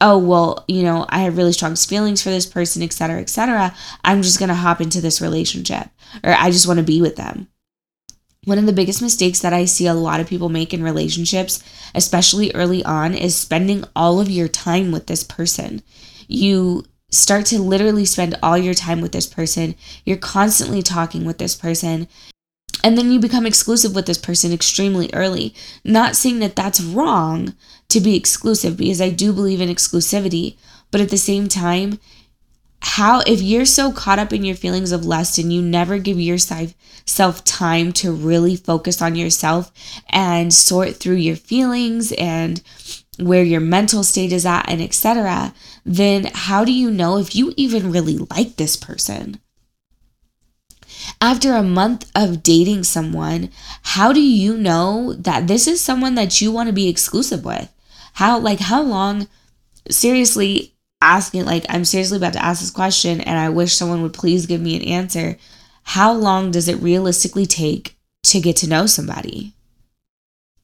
oh 0.00 0.18
well 0.18 0.64
you 0.66 0.82
know 0.82 1.06
i 1.10 1.20
have 1.20 1.36
really 1.36 1.52
strong 1.52 1.76
feelings 1.76 2.22
for 2.22 2.30
this 2.30 2.46
person 2.46 2.82
etc 2.82 3.20
etc 3.20 3.74
i'm 4.02 4.22
just 4.22 4.38
going 4.38 4.48
to 4.48 4.54
hop 4.54 4.80
into 4.80 5.00
this 5.00 5.20
relationship 5.20 5.88
or 6.22 6.32
i 6.32 6.50
just 6.50 6.66
want 6.66 6.78
to 6.78 6.84
be 6.84 7.00
with 7.00 7.16
them. 7.16 7.46
One 8.44 8.58
of 8.58 8.66
the 8.66 8.72
biggest 8.72 9.00
mistakes 9.00 9.40
that 9.40 9.52
i 9.52 9.66
see 9.66 9.86
a 9.86 9.94
lot 9.94 10.20
of 10.20 10.26
people 10.26 10.48
make 10.48 10.74
in 10.74 10.82
relationships 10.82 11.62
especially 11.94 12.52
early 12.54 12.84
on 12.84 13.14
is 13.14 13.36
spending 13.36 13.84
all 13.94 14.20
of 14.20 14.30
your 14.30 14.48
time 14.48 14.90
with 14.90 15.06
this 15.06 15.22
person 15.22 15.82
you 16.28 16.84
start 17.10 17.46
to 17.46 17.60
literally 17.60 18.04
spend 18.04 18.38
all 18.42 18.58
your 18.58 18.74
time 18.74 19.00
with 19.00 19.12
this 19.12 19.26
person. 19.26 19.74
You're 20.04 20.16
constantly 20.16 20.82
talking 20.82 21.24
with 21.24 21.38
this 21.38 21.54
person. 21.54 22.08
And 22.82 22.98
then 22.98 23.10
you 23.10 23.18
become 23.18 23.46
exclusive 23.46 23.94
with 23.94 24.06
this 24.06 24.18
person 24.18 24.52
extremely 24.52 25.08
early. 25.14 25.54
Not 25.84 26.16
saying 26.16 26.40
that 26.40 26.56
that's 26.56 26.82
wrong 26.82 27.54
to 27.88 28.00
be 28.00 28.16
exclusive 28.16 28.76
because 28.76 29.00
I 29.00 29.10
do 29.10 29.32
believe 29.32 29.60
in 29.60 29.68
exclusivity, 29.68 30.56
but 30.90 31.00
at 31.00 31.08
the 31.08 31.16
same 31.16 31.48
time, 31.48 31.98
how 32.80 33.20
if 33.20 33.40
you're 33.40 33.64
so 33.64 33.90
caught 33.92 34.18
up 34.18 34.32
in 34.32 34.44
your 34.44 34.54
feelings 34.54 34.92
of 34.92 35.06
lust 35.06 35.38
and 35.38 35.50
you 35.50 35.62
never 35.62 35.98
give 35.98 36.20
yourself 36.20 36.74
time 37.44 37.92
to 37.94 38.12
really 38.12 38.56
focus 38.56 39.00
on 39.00 39.16
yourself 39.16 39.72
and 40.10 40.52
sort 40.52 40.96
through 40.96 41.14
your 41.14 41.36
feelings 41.36 42.12
and 42.12 42.60
where 43.18 43.44
your 43.44 43.60
mental 43.60 44.02
state 44.02 44.32
is 44.32 44.44
at 44.44 44.68
and 44.68 44.80
etc 44.82 45.54
then 45.84 46.28
how 46.34 46.64
do 46.64 46.72
you 46.72 46.90
know 46.90 47.18
if 47.18 47.34
you 47.34 47.52
even 47.56 47.92
really 47.92 48.18
like 48.18 48.56
this 48.56 48.76
person 48.76 49.40
after 51.20 51.54
a 51.54 51.62
month 51.62 52.10
of 52.14 52.42
dating 52.42 52.84
someone, 52.84 53.50
how 53.82 54.12
do 54.12 54.20
you 54.20 54.56
know 54.56 55.14
that 55.14 55.46
this 55.46 55.66
is 55.66 55.80
someone 55.80 56.14
that 56.16 56.40
you 56.40 56.52
want 56.52 56.68
to 56.68 56.72
be 56.72 56.88
exclusive 56.88 57.44
with? 57.44 57.72
How, 58.14 58.38
like, 58.38 58.60
how 58.60 58.82
long, 58.82 59.28
seriously 59.90 60.74
asking, 61.00 61.44
like, 61.44 61.64
I'm 61.68 61.84
seriously 61.84 62.16
about 62.16 62.34
to 62.34 62.44
ask 62.44 62.60
this 62.60 62.70
question 62.70 63.20
and 63.20 63.38
I 63.38 63.48
wish 63.48 63.74
someone 63.74 64.02
would 64.02 64.14
please 64.14 64.46
give 64.46 64.60
me 64.60 64.76
an 64.76 64.82
answer. 64.82 65.36
How 65.82 66.12
long 66.12 66.50
does 66.50 66.68
it 66.68 66.80
realistically 66.80 67.46
take 67.46 67.96
to 68.24 68.40
get 68.40 68.56
to 68.56 68.68
know 68.68 68.86
somebody? 68.86 69.53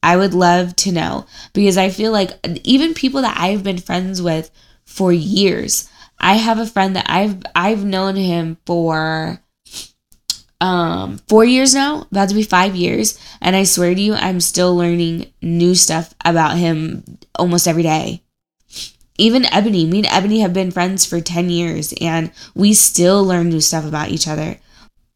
I 0.02 0.16
would 0.16 0.35
love 0.35 0.76
to 0.76 0.92
know 0.92 1.26
because 1.52 1.76
I 1.76 1.90
feel 1.90 2.12
like 2.12 2.33
even 2.64 2.95
people 2.95 3.23
that 3.23 3.37
I've 3.38 3.62
been 3.62 3.78
friends 3.78 4.23
with 4.23 4.50
for 4.85 5.12
years, 5.12 5.88
I 6.19 6.35
have 6.35 6.59
a 6.59 6.66
friend 6.66 6.97
that 6.97 7.07
I've 7.09 7.42
I've 7.54 7.85
known 7.85 8.16
him 8.16 8.59
for 8.66 9.42
um 10.61 11.19
four 11.26 11.45
years 11.45 11.75
now 11.75 12.07
about 12.11 12.28
to 12.28 12.35
be 12.35 12.42
five 12.42 12.76
years. 12.76 13.19
And 13.40 13.57
i 13.57 13.64
swear 13.64 13.95
to 13.95 14.00
you 14.00 14.14
i'm 14.14 14.40
still 14.40 14.76
learning 14.76 15.33
new 15.40 15.75
stuff 15.75 16.14
about 16.25 16.59
him 16.59 17.04
almost 17.38 17.66
every 17.66 17.83
day. 17.83 18.23
Even 19.16 19.47
ebony 19.47 19.87
me 19.87 19.99
and 19.99 20.07
ebony 20.07 20.40
have 20.40 20.52
been 20.52 20.71
friends 20.71 21.04
for 21.04 21.21
10 21.21 21.50
years 21.50 21.95
and 22.00 22.30
we 22.54 22.75
still 22.75 23.25
learn 23.25 23.49
new 23.49 23.61
stuff 23.61 23.87
about 23.87 24.09
each 24.09 24.28
other. 24.28 24.59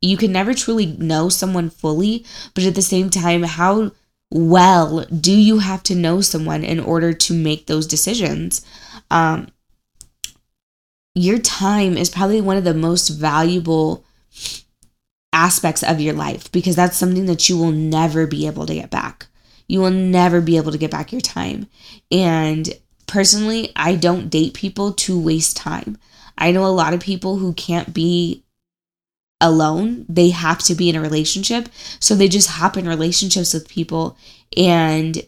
You 0.00 0.18
can 0.18 0.32
never 0.32 0.52
truly 0.52 0.86
know 0.86 1.28
someone 1.28 1.70
fully 1.70 2.24
but 2.54 2.64
at 2.64 2.74
the 2.74 2.82
same 2.82 3.10
time 3.10 3.42
how 3.42 3.92
well 4.34 5.06
do 5.06 5.32
you 5.32 5.60
have 5.60 5.82
to 5.82 5.94
know 5.94 6.20
someone 6.20 6.62
in 6.62 6.78
order 6.78 7.14
to 7.14 7.32
make 7.32 7.66
those 7.66 7.86
decisions 7.86 8.66
um 9.10 9.48
your 11.14 11.38
time 11.38 11.96
is 11.96 12.10
probably 12.10 12.40
one 12.40 12.56
of 12.56 12.64
the 12.64 12.74
most 12.74 13.08
valuable 13.08 14.04
aspects 15.32 15.82
of 15.82 16.00
your 16.00 16.14
life 16.14 16.50
because 16.52 16.76
that's 16.76 16.96
something 16.96 17.26
that 17.26 17.48
you 17.48 17.58
will 17.58 17.72
never 17.72 18.26
be 18.26 18.46
able 18.46 18.66
to 18.66 18.74
get 18.74 18.90
back. 18.90 19.26
You 19.66 19.80
will 19.80 19.90
never 19.90 20.40
be 20.40 20.56
able 20.56 20.72
to 20.72 20.78
get 20.78 20.90
back 20.90 21.12
your 21.12 21.20
time. 21.20 21.66
And 22.10 22.68
personally, 23.06 23.72
I 23.76 23.96
don't 23.96 24.30
date 24.30 24.54
people 24.54 24.92
to 24.92 25.18
waste 25.18 25.56
time. 25.56 25.98
I 26.38 26.52
know 26.52 26.64
a 26.64 26.68
lot 26.68 26.94
of 26.94 27.00
people 27.00 27.36
who 27.36 27.52
can't 27.54 27.92
be 27.94 28.43
alone. 29.44 30.06
They 30.08 30.30
have 30.30 30.58
to 30.60 30.74
be 30.74 30.88
in 30.88 30.96
a 30.96 31.00
relationship. 31.00 31.68
So 32.00 32.14
they 32.14 32.28
just 32.28 32.48
hop 32.48 32.76
in 32.76 32.88
relationships 32.88 33.52
with 33.52 33.68
people 33.68 34.16
and 34.56 35.22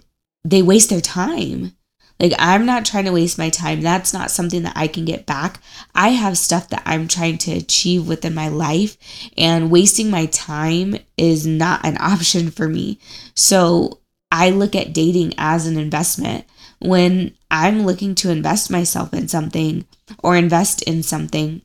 they 0.45 0.63
waste 0.63 0.91
their 0.91 1.01
time. 1.01 1.77
Like, 2.19 2.33
I'm 2.39 2.65
not 2.65 2.87
trying 2.87 3.05
to 3.05 3.13
waste 3.13 3.37
my 3.37 3.51
time. 3.51 3.83
That's 3.83 4.15
not 4.15 4.31
something 4.31 4.63
that 4.63 4.73
I 4.75 4.89
can 4.89 5.05
get 5.05 5.27
back. 5.27 5.61
I 5.95 6.11
have 6.11 6.39
stuff 6.39 6.71
that 6.71 6.83
I'm 6.87 7.09
trying 7.09 7.37
to 7.39 7.53
achieve 7.53 8.09
within 8.09 8.35
my 8.35 8.49
life, 8.49 8.97
and 9.37 9.71
wasting 9.71 10.09
my 10.09 10.25
time 10.25 10.97
is 11.19 11.47
not 11.47 11.85
an 11.85 11.99
option 12.01 12.51
for 12.51 12.69
me. 12.69 12.99
So, 13.35 14.01
I 14.33 14.49
look 14.49 14.75
at 14.75 14.95
dating 14.95 15.35
as 15.37 15.67
an 15.67 15.77
investment. 15.77 16.47
When 16.81 17.35
I'm 17.51 17.85
looking 17.85 18.15
to 18.17 18.31
invest 18.31 18.71
myself 18.71 19.13
in 19.13 19.29
something 19.29 19.85
or 20.23 20.37
invest 20.37 20.81
in 20.83 21.03
something, 21.03 21.61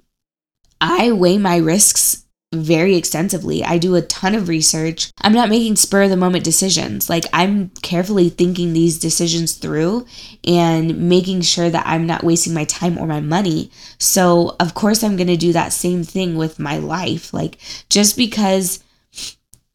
I 0.81 1.11
weigh 1.11 1.37
my 1.37 1.57
risks 1.57 2.20
very 2.53 2.95
extensively. 2.95 3.63
I 3.63 3.77
do 3.77 3.95
a 3.95 4.01
ton 4.01 4.35
of 4.35 4.49
research. 4.49 5.11
I'm 5.21 5.33
not 5.33 5.49
making 5.49 5.77
spur 5.77 6.03
of 6.03 6.09
the 6.09 6.17
moment 6.17 6.43
decisions. 6.43 7.09
Like 7.09 7.25
I'm 7.31 7.69
carefully 7.81 8.29
thinking 8.29 8.73
these 8.73 8.99
decisions 8.99 9.53
through 9.53 10.05
and 10.45 11.09
making 11.09 11.41
sure 11.41 11.69
that 11.69 11.87
I'm 11.87 12.05
not 12.05 12.23
wasting 12.23 12.53
my 12.53 12.65
time 12.65 12.97
or 12.97 13.07
my 13.07 13.21
money. 13.21 13.71
So, 13.99 14.55
of 14.59 14.73
course, 14.73 15.03
I'm 15.03 15.15
going 15.15 15.27
to 15.27 15.37
do 15.37 15.53
that 15.53 15.71
same 15.71 16.03
thing 16.03 16.35
with 16.35 16.59
my 16.59 16.77
life. 16.77 17.33
Like 17.33 17.57
just 17.89 18.17
because 18.17 18.83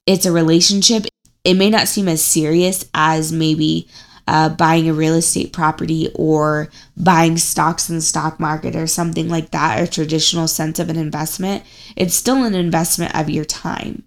it's 0.04 0.26
a 0.26 0.32
relationship, 0.32 1.06
it 1.44 1.54
may 1.54 1.70
not 1.70 1.88
seem 1.88 2.08
as 2.08 2.22
serious 2.22 2.84
as 2.92 3.32
maybe 3.32 3.88
uh, 4.26 4.48
buying 4.48 4.88
a 4.88 4.94
real 4.94 5.14
estate 5.14 5.52
property 5.52 6.10
or 6.14 6.68
buying 6.96 7.36
stocks 7.36 7.88
in 7.88 7.96
the 7.96 8.02
stock 8.02 8.40
market 8.40 8.74
or 8.74 8.86
something 8.86 9.28
like 9.28 9.50
that, 9.50 9.82
a 9.82 9.86
traditional 9.86 10.48
sense 10.48 10.78
of 10.78 10.88
an 10.88 10.96
investment, 10.96 11.64
it's 11.94 12.14
still 12.14 12.44
an 12.44 12.54
investment 12.54 13.14
of 13.14 13.30
your 13.30 13.44
time. 13.44 14.02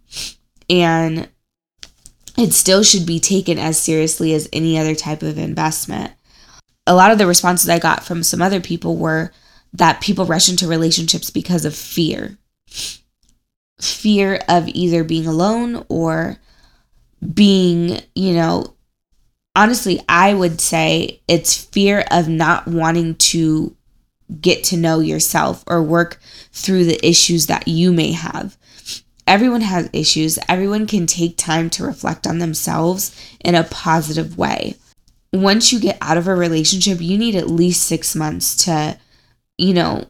And 0.70 1.30
it 2.38 2.54
still 2.54 2.84
should 2.84 3.06
be 3.06 3.20
taken 3.20 3.58
as 3.58 3.80
seriously 3.80 4.34
as 4.34 4.50
any 4.54 4.78
other 4.78 4.96
type 4.96 5.24
of 5.24 5.38
investment. 5.38 6.12
A 6.86 6.96
lot 6.96 7.12
of 7.12 7.18
the 7.18 7.28
responses 7.28 7.70
I 7.70 7.80
got 7.80 8.04
from 8.04 8.24
some 8.24 8.42
other 8.42 8.60
people 8.60 8.98
were 8.98 9.32
that 9.74 10.02
people 10.02 10.26
rush 10.26 10.50
into 10.50 10.68
relationships 10.68 11.30
because 11.30 11.64
of 11.64 11.76
fear 11.76 12.38
fear 13.80 14.42
of 14.48 14.68
either 14.70 15.04
being 15.04 15.26
alone 15.26 15.86
or 15.90 16.38
being, 17.34 18.00
you 18.16 18.34
know, 18.34 18.74
honestly, 19.60 20.00
I 20.08 20.34
would 20.34 20.62
say 20.62 21.20
it's 21.28 21.66
fear 21.66 22.06
of 22.12 22.30
not 22.30 22.66
wanting 22.66 23.16
to 23.16 23.76
get 24.40 24.64
to 24.66 24.78
know 24.78 25.02
yourself 25.02 25.66
or 25.68 25.84
work 25.84 26.18
through 26.54 26.86
the 26.86 27.06
issues 27.06 27.48
that 27.48 27.68
you 27.68 27.92
may 27.92 28.14
have. 28.14 28.58
Everyone 29.28 29.62
has 29.62 29.90
issues. 29.92 30.40
Everyone 30.48 30.88
can 30.88 31.06
take 31.06 31.36
time 31.36 31.70
to 31.72 31.84
reflect 31.84 32.26
on 32.26 32.40
themselves 32.40 33.14
in 33.44 33.54
a 33.54 33.66
positive 33.66 34.38
way. 34.38 34.76
Once 35.34 35.74
you 35.74 35.80
get 35.82 35.98
out 36.00 36.18
of 36.18 36.28
a 36.28 36.34
relationship, 36.34 37.02
you 37.02 37.18
need 37.18 37.36
at 37.36 37.50
least 37.50 37.84
six 37.84 38.16
months 38.16 38.56
to, 38.64 38.98
you 39.58 39.74
know, 39.74 40.06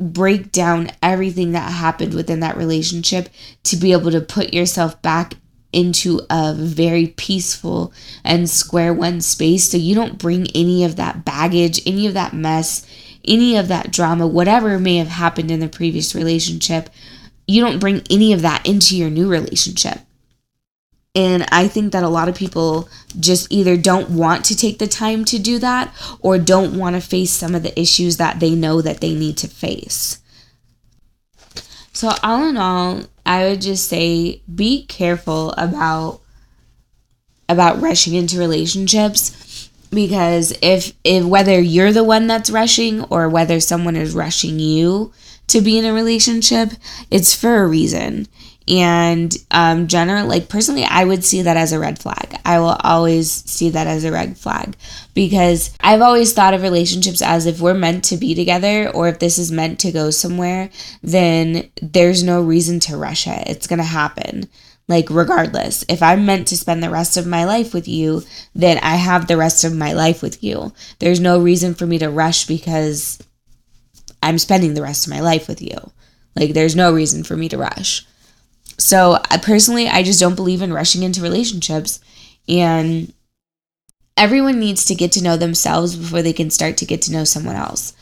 break 0.00 0.50
down 0.50 0.90
everything 1.04 1.52
that 1.52 1.70
happened 1.70 2.14
within 2.14 2.40
that 2.40 2.56
relationship 2.56 3.28
to 3.62 3.76
be 3.76 3.92
able 3.92 4.10
to 4.10 4.20
put 4.20 4.52
yourself 4.52 5.00
back 5.02 5.34
into 5.72 6.20
a 6.30 6.54
very 6.54 7.08
peaceful 7.08 7.92
and 8.24 8.48
square 8.48 8.92
one 8.94 9.20
space 9.20 9.70
so 9.70 9.76
you 9.76 9.94
don't 9.94 10.18
bring 10.18 10.46
any 10.54 10.84
of 10.84 10.96
that 10.96 11.24
baggage, 11.24 11.80
any 11.86 12.06
of 12.06 12.14
that 12.14 12.32
mess, 12.32 12.86
any 13.24 13.56
of 13.56 13.68
that 13.68 13.90
drama, 13.90 14.26
whatever 14.26 14.78
may 14.78 14.96
have 14.96 15.08
happened 15.08 15.50
in 15.50 15.60
the 15.60 15.68
previous 15.68 16.14
relationship. 16.14 16.88
You 17.46 17.60
don't 17.60 17.78
bring 17.78 18.02
any 18.10 18.32
of 18.32 18.42
that 18.42 18.66
into 18.66 18.96
your 18.96 19.10
new 19.10 19.28
relationship. 19.28 19.98
And 21.14 21.46
I 21.50 21.68
think 21.68 21.92
that 21.92 22.04
a 22.04 22.08
lot 22.08 22.28
of 22.28 22.34
people 22.34 22.88
just 23.18 23.50
either 23.50 23.76
don't 23.76 24.10
want 24.10 24.44
to 24.46 24.56
take 24.56 24.78
the 24.78 24.86
time 24.86 25.24
to 25.26 25.38
do 25.38 25.58
that 25.58 25.92
or 26.20 26.38
don't 26.38 26.78
want 26.78 26.96
to 26.96 27.00
face 27.00 27.32
some 27.32 27.54
of 27.54 27.62
the 27.62 27.78
issues 27.78 28.18
that 28.18 28.40
they 28.40 28.54
know 28.54 28.80
that 28.82 29.00
they 29.00 29.14
need 29.14 29.36
to 29.38 29.48
face. 29.48 30.18
So, 31.98 32.14
all 32.22 32.46
in 32.46 32.56
all, 32.56 33.02
I 33.26 33.48
would 33.48 33.60
just 33.60 33.88
say 33.88 34.40
be 34.54 34.86
careful 34.86 35.50
about 35.58 36.20
about 37.48 37.80
rushing 37.80 38.14
into 38.14 38.38
relationships 38.38 39.68
because 39.90 40.56
if 40.62 40.92
if 41.02 41.24
whether 41.24 41.60
you're 41.60 41.92
the 41.92 42.04
one 42.04 42.28
that's 42.28 42.50
rushing 42.50 43.02
or 43.06 43.28
whether 43.28 43.58
someone 43.58 43.96
is 43.96 44.14
rushing 44.14 44.60
you 44.60 45.12
to 45.48 45.60
be 45.60 45.76
in 45.76 45.84
a 45.84 45.92
relationship, 45.92 46.70
it's 47.10 47.34
for 47.34 47.64
a 47.64 47.66
reason 47.66 48.28
and 48.68 49.34
um 49.50 49.86
general 49.86 50.26
like 50.26 50.48
personally 50.48 50.84
i 50.84 51.04
would 51.04 51.24
see 51.24 51.42
that 51.42 51.56
as 51.56 51.72
a 51.72 51.78
red 51.78 51.98
flag. 51.98 52.38
I 52.44 52.60
will 52.60 52.76
always 52.82 53.30
see 53.30 53.70
that 53.70 53.86
as 53.86 54.04
a 54.04 54.12
red 54.12 54.36
flag 54.36 54.76
because 55.14 55.70
i've 55.80 56.02
always 56.02 56.32
thought 56.32 56.54
of 56.54 56.62
relationships 56.62 57.22
as 57.22 57.46
if 57.46 57.60
we're 57.60 57.74
meant 57.74 58.04
to 58.04 58.16
be 58.16 58.34
together 58.34 58.90
or 58.90 59.08
if 59.08 59.18
this 59.18 59.38
is 59.38 59.50
meant 59.50 59.80
to 59.80 59.92
go 59.92 60.10
somewhere 60.10 60.70
then 61.02 61.70
there's 61.80 62.22
no 62.22 62.42
reason 62.42 62.80
to 62.80 62.96
rush 62.96 63.26
it. 63.26 63.48
It's 63.48 63.66
gonna 63.66 63.82
happen. 63.82 64.48
Like 64.86 65.10
regardless 65.10 65.84
if 65.88 66.02
i'm 66.02 66.26
meant 66.26 66.48
to 66.48 66.56
spend 66.56 66.82
the 66.82 66.90
rest 66.90 67.16
of 67.16 67.26
my 67.26 67.44
life 67.44 67.74
with 67.74 67.88
you 67.88 68.22
then 68.54 68.78
i 68.78 68.96
have 68.96 69.26
the 69.26 69.36
rest 69.36 69.64
of 69.64 69.74
my 69.74 69.92
life 69.92 70.22
with 70.22 70.42
you. 70.42 70.72
There's 70.98 71.20
no 71.20 71.40
reason 71.40 71.74
for 71.74 71.86
me 71.86 71.98
to 71.98 72.10
rush 72.10 72.46
because 72.46 73.18
i'm 74.22 74.38
spending 74.38 74.74
the 74.74 74.82
rest 74.82 75.06
of 75.06 75.12
my 75.12 75.20
life 75.20 75.48
with 75.48 75.62
you. 75.62 75.78
Like 76.36 76.52
there's 76.52 76.76
no 76.76 76.92
reason 76.92 77.24
for 77.24 77.36
me 77.36 77.48
to 77.48 77.58
rush 77.58 78.06
so, 78.78 79.18
I, 79.30 79.38
personally, 79.38 79.88
I 79.88 80.02
just 80.02 80.20
don't 80.20 80.36
believe 80.36 80.62
in 80.62 80.72
rushing 80.72 81.02
into 81.02 81.20
relationships. 81.20 82.00
And 82.48 83.12
everyone 84.16 84.58
needs 84.58 84.84
to 84.86 84.94
get 84.94 85.12
to 85.12 85.22
know 85.22 85.36
themselves 85.36 85.96
before 85.96 86.22
they 86.22 86.32
can 86.32 86.50
start 86.50 86.76
to 86.78 86.86
get 86.86 87.02
to 87.02 87.12
know 87.12 87.24
someone 87.24 87.56
else. 87.56 87.94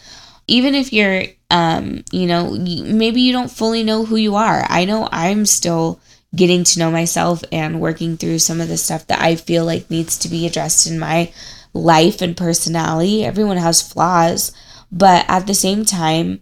Even 0.47 0.75
if 0.75 0.93
you're, 0.93 1.25
um, 1.51 2.05
you 2.12 2.27
know, 2.27 2.51
maybe 2.53 3.21
you 3.21 3.33
don't 3.33 3.51
fully 3.51 3.83
know 3.83 4.05
who 4.05 4.17
you 4.17 4.37
are. 4.37 4.65
I 4.69 4.85
know 4.85 5.09
I'm 5.11 5.45
still 5.47 5.99
getting 6.35 6.62
to 6.62 6.79
know 6.79 6.91
myself 6.91 7.43
and 7.51 7.81
working 7.81 8.17
through 8.17 8.39
some 8.39 8.61
of 8.61 8.69
the 8.69 8.77
stuff 8.77 9.07
that 9.07 9.21
I 9.21 9.37
feel 9.37 9.65
like 9.65 9.91
needs 9.91 10.19
to 10.19 10.29
be 10.29 10.47
addressed 10.47 10.87
in 10.87 10.99
my 10.99 11.33
life 11.73 12.21
and 12.21 12.37
personality. 12.37 13.25
Everyone 13.25 13.57
has 13.57 13.83
flaws, 13.83 14.53
but 14.93 15.25
at 15.29 15.47
the 15.47 15.55
same 15.55 15.85
time, 15.85 16.41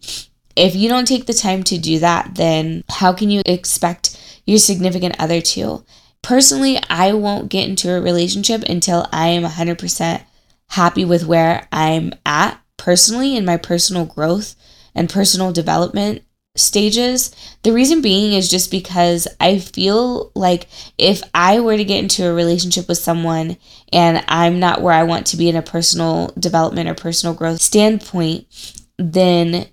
if 0.56 0.74
you 0.74 0.88
don't 0.88 1.08
take 1.08 1.26
the 1.26 1.34
time 1.34 1.62
to 1.64 1.78
do 1.78 1.98
that, 2.00 2.34
then 2.34 2.84
how 2.88 3.12
can 3.12 3.30
you 3.30 3.42
expect 3.46 4.20
your 4.46 4.58
significant 4.58 5.16
other 5.18 5.40
to? 5.40 5.84
Personally, 6.22 6.78
I 6.88 7.12
won't 7.12 7.50
get 7.50 7.68
into 7.68 7.90
a 7.90 8.00
relationship 8.00 8.62
until 8.62 9.06
I 9.12 9.28
am 9.28 9.44
100% 9.44 10.22
happy 10.70 11.04
with 11.04 11.26
where 11.26 11.68
I'm 11.70 12.14
at 12.24 12.60
personally 12.76 13.36
in 13.36 13.44
my 13.44 13.56
personal 13.56 14.04
growth 14.04 14.56
and 14.94 15.08
personal 15.08 15.52
development 15.52 16.22
stages. 16.56 17.34
The 17.62 17.72
reason 17.72 18.00
being 18.00 18.32
is 18.32 18.48
just 18.48 18.70
because 18.70 19.26
I 19.40 19.58
feel 19.58 20.30
like 20.34 20.68
if 20.98 21.22
I 21.34 21.60
were 21.60 21.76
to 21.76 21.84
get 21.84 21.98
into 21.98 22.26
a 22.26 22.34
relationship 22.34 22.88
with 22.88 22.98
someone 22.98 23.56
and 23.92 24.24
I'm 24.28 24.60
not 24.60 24.80
where 24.80 24.94
I 24.94 25.02
want 25.02 25.26
to 25.28 25.36
be 25.36 25.48
in 25.48 25.56
a 25.56 25.62
personal 25.62 26.32
development 26.38 26.88
or 26.88 26.94
personal 26.94 27.34
growth 27.34 27.60
standpoint, 27.60 28.46
then 28.98 29.66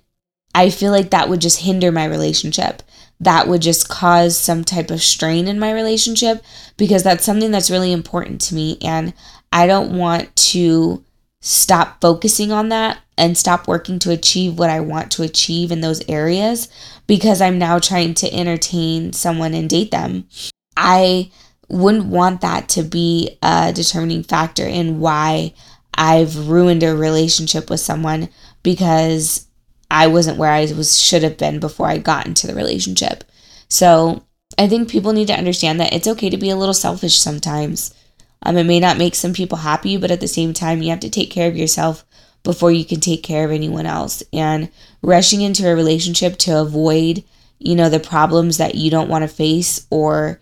I 0.54 0.70
feel 0.70 0.90
like 0.90 1.10
that 1.10 1.28
would 1.28 1.40
just 1.40 1.60
hinder 1.60 1.92
my 1.92 2.04
relationship. 2.04 2.82
That 3.22 3.48
would 3.48 3.62
just 3.62 3.88
cause 3.88 4.36
some 4.36 4.64
type 4.64 4.90
of 4.90 5.00
strain 5.00 5.48
in 5.48 5.58
my 5.58 5.72
relationship 5.72 6.42
because 6.76 7.02
that's 7.02 7.24
something 7.24 7.50
that's 7.50 7.70
really 7.70 7.92
important 7.92 8.40
to 8.42 8.54
me. 8.54 8.78
And 8.82 9.14
I 9.52 9.66
don't 9.66 9.96
want 9.96 10.34
to 10.36 11.04
stop 11.40 12.00
focusing 12.00 12.52
on 12.52 12.68
that 12.68 12.98
and 13.16 13.36
stop 13.38 13.68
working 13.68 13.98
to 14.00 14.10
achieve 14.10 14.58
what 14.58 14.70
I 14.70 14.80
want 14.80 15.10
to 15.12 15.22
achieve 15.22 15.70
in 15.70 15.80
those 15.80 16.02
areas 16.08 16.68
because 17.06 17.40
I'm 17.40 17.58
now 17.58 17.78
trying 17.78 18.14
to 18.14 18.32
entertain 18.32 19.12
someone 19.12 19.54
and 19.54 19.68
date 19.68 19.90
them. 19.90 20.28
I 20.76 21.30
wouldn't 21.68 22.06
want 22.06 22.40
that 22.40 22.68
to 22.70 22.82
be 22.82 23.38
a 23.42 23.72
determining 23.72 24.22
factor 24.22 24.66
in 24.66 25.00
why 25.00 25.54
I've 25.94 26.48
ruined 26.48 26.82
a 26.82 26.96
relationship 26.96 27.70
with 27.70 27.80
someone 27.80 28.28
because 28.62 29.46
I 29.92 30.06
wasn't 30.06 30.38
where 30.38 30.50
I 30.50 30.72
was 30.72 30.98
should 30.98 31.22
have 31.22 31.36
been 31.36 31.60
before 31.60 31.86
I 31.86 31.98
got 31.98 32.26
into 32.26 32.46
the 32.46 32.54
relationship. 32.54 33.24
So 33.68 34.24
I 34.56 34.66
think 34.66 34.88
people 34.88 35.12
need 35.12 35.26
to 35.26 35.36
understand 35.36 35.78
that 35.80 35.92
it's 35.92 36.08
okay 36.08 36.30
to 36.30 36.38
be 36.38 36.48
a 36.48 36.56
little 36.56 36.74
selfish 36.74 37.18
sometimes. 37.18 37.94
Um, 38.42 38.56
it 38.56 38.64
may 38.64 38.80
not 38.80 38.96
make 38.96 39.14
some 39.14 39.34
people 39.34 39.58
happy, 39.58 39.98
but 39.98 40.10
at 40.10 40.20
the 40.20 40.28
same 40.28 40.54
time, 40.54 40.80
you 40.80 40.88
have 40.88 41.00
to 41.00 41.10
take 41.10 41.30
care 41.30 41.46
of 41.46 41.58
yourself 41.58 42.06
before 42.42 42.72
you 42.72 42.86
can 42.86 43.00
take 43.00 43.22
care 43.22 43.44
of 43.44 43.50
anyone 43.50 43.84
else. 43.84 44.22
And 44.32 44.70
rushing 45.02 45.42
into 45.42 45.68
a 45.68 45.76
relationship 45.76 46.38
to 46.38 46.58
avoid, 46.58 47.22
you 47.58 47.76
know, 47.76 47.90
the 47.90 48.00
problems 48.00 48.56
that 48.56 48.74
you 48.74 48.90
don't 48.90 49.10
want 49.10 49.22
to 49.22 49.28
face 49.28 49.86
or 49.90 50.40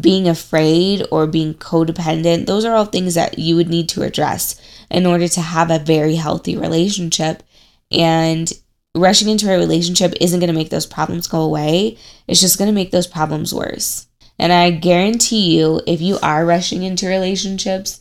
being 0.00 0.26
afraid 0.26 1.06
or 1.10 1.26
being 1.26 1.52
codependent, 1.52 2.46
those 2.46 2.64
are 2.64 2.74
all 2.74 2.86
things 2.86 3.14
that 3.14 3.38
you 3.38 3.54
would 3.54 3.68
need 3.68 3.90
to 3.90 4.02
address 4.02 4.58
in 4.90 5.04
order 5.04 5.28
to 5.28 5.42
have 5.42 5.70
a 5.70 5.78
very 5.78 6.14
healthy 6.14 6.56
relationship 6.56 7.42
and 7.90 8.52
rushing 8.94 9.28
into 9.28 9.52
a 9.52 9.58
relationship 9.58 10.14
isn't 10.20 10.40
going 10.40 10.52
to 10.52 10.58
make 10.58 10.70
those 10.70 10.86
problems 10.86 11.28
go 11.28 11.42
away. 11.42 11.96
It's 12.26 12.40
just 12.40 12.58
going 12.58 12.68
to 12.68 12.74
make 12.74 12.90
those 12.90 13.06
problems 13.06 13.54
worse. 13.54 14.06
And 14.38 14.52
I 14.52 14.70
guarantee 14.70 15.56
you, 15.56 15.80
if 15.86 16.00
you 16.00 16.18
are 16.22 16.46
rushing 16.46 16.82
into 16.82 17.08
relationships 17.08 18.00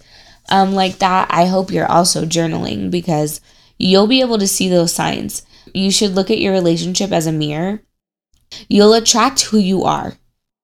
um, 0.49 0.73
like 0.73 0.99
that, 0.99 1.27
I 1.31 1.45
hope 1.45 1.71
you're 1.71 1.91
also 1.91 2.25
journaling 2.25 2.91
because 2.91 3.41
you'll 3.77 4.07
be 4.07 4.21
able 4.21 4.37
to 4.37 4.47
see 4.47 4.69
those 4.69 4.93
signs. 4.93 5.45
You 5.73 5.91
should 5.91 6.11
look 6.11 6.29
at 6.29 6.39
your 6.39 6.53
relationship 6.53 7.11
as 7.11 7.27
a 7.27 7.31
mirror. 7.31 7.81
You'll 8.69 8.93
attract 8.93 9.41
who 9.41 9.57
you 9.57 9.83
are. 9.83 10.13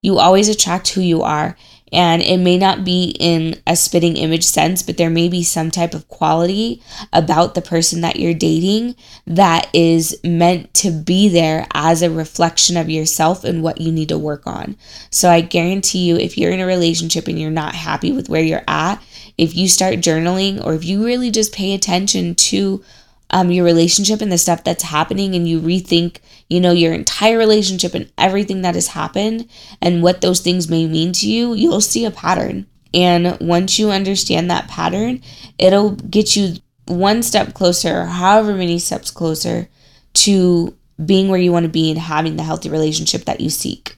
You 0.01 0.19
always 0.19 0.47
attract 0.49 0.89
who 0.89 1.01
you 1.01 1.21
are. 1.21 1.57
And 1.93 2.23
it 2.23 2.37
may 2.39 2.57
not 2.57 2.83
be 2.83 3.15
in 3.19 3.61
a 3.67 3.75
spitting 3.75 4.17
image 4.17 4.43
sense, 4.43 4.81
but 4.81 4.97
there 4.97 5.11
may 5.11 5.29
be 5.29 5.43
some 5.43 5.69
type 5.69 5.93
of 5.93 6.07
quality 6.07 6.81
about 7.13 7.53
the 7.53 7.61
person 7.61 8.01
that 8.01 8.15
you're 8.15 8.33
dating 8.33 8.95
that 9.27 9.69
is 9.73 10.19
meant 10.23 10.73
to 10.75 10.89
be 10.89 11.29
there 11.29 11.67
as 11.73 12.01
a 12.01 12.09
reflection 12.09 12.77
of 12.77 12.89
yourself 12.89 13.43
and 13.43 13.61
what 13.61 13.79
you 13.79 13.91
need 13.91 14.09
to 14.09 14.17
work 14.17 14.47
on. 14.47 14.75
So 15.11 15.29
I 15.29 15.41
guarantee 15.41 16.07
you, 16.07 16.17
if 16.17 16.37
you're 16.37 16.51
in 16.51 16.59
a 16.59 16.65
relationship 16.65 17.27
and 17.27 17.39
you're 17.39 17.51
not 17.51 17.75
happy 17.75 18.11
with 18.11 18.27
where 18.27 18.43
you're 18.43 18.63
at, 18.67 19.01
if 19.37 19.55
you 19.55 19.67
start 19.67 19.95
journaling 19.95 20.63
or 20.65 20.73
if 20.73 20.83
you 20.83 21.05
really 21.05 21.29
just 21.29 21.53
pay 21.53 21.73
attention 21.73 22.35
to 22.35 22.83
um, 23.29 23.51
your 23.51 23.65
relationship 23.65 24.21
and 24.21 24.31
the 24.31 24.37
stuff 24.37 24.63
that's 24.63 24.83
happening 24.83 25.35
and 25.35 25.47
you 25.47 25.59
rethink 25.59 26.17
you 26.53 26.59
know 26.59 26.71
your 26.71 26.93
entire 26.93 27.37
relationship 27.37 27.93
and 27.93 28.11
everything 28.17 28.61
that 28.61 28.75
has 28.75 28.89
happened 28.89 29.49
and 29.81 30.03
what 30.03 30.21
those 30.21 30.39
things 30.39 30.69
may 30.69 30.85
mean 30.85 31.11
to 31.13 31.29
you 31.29 31.53
you'll 31.53 31.81
see 31.81 32.05
a 32.05 32.11
pattern. 32.11 32.67
And 32.95 33.37
once 33.41 33.79
you 33.79 33.89
understand 33.89 34.51
that 34.51 34.67
pattern 34.67 35.21
it'll 35.57 35.91
get 35.91 36.35
you 36.35 36.55
one 36.85 37.23
step 37.23 37.53
closer 37.53 38.05
however 38.05 38.53
many 38.53 38.77
steps 38.77 39.09
closer 39.09 39.67
to 40.13 40.75
being 41.03 41.27
where 41.27 41.39
you 41.39 41.51
want 41.51 41.63
to 41.63 41.69
be 41.69 41.89
and 41.89 41.99
having 41.99 42.35
the 42.35 42.43
healthy 42.43 42.69
relationship 42.69 43.25
that 43.25 43.41
you 43.41 43.49
seek. 43.49 43.97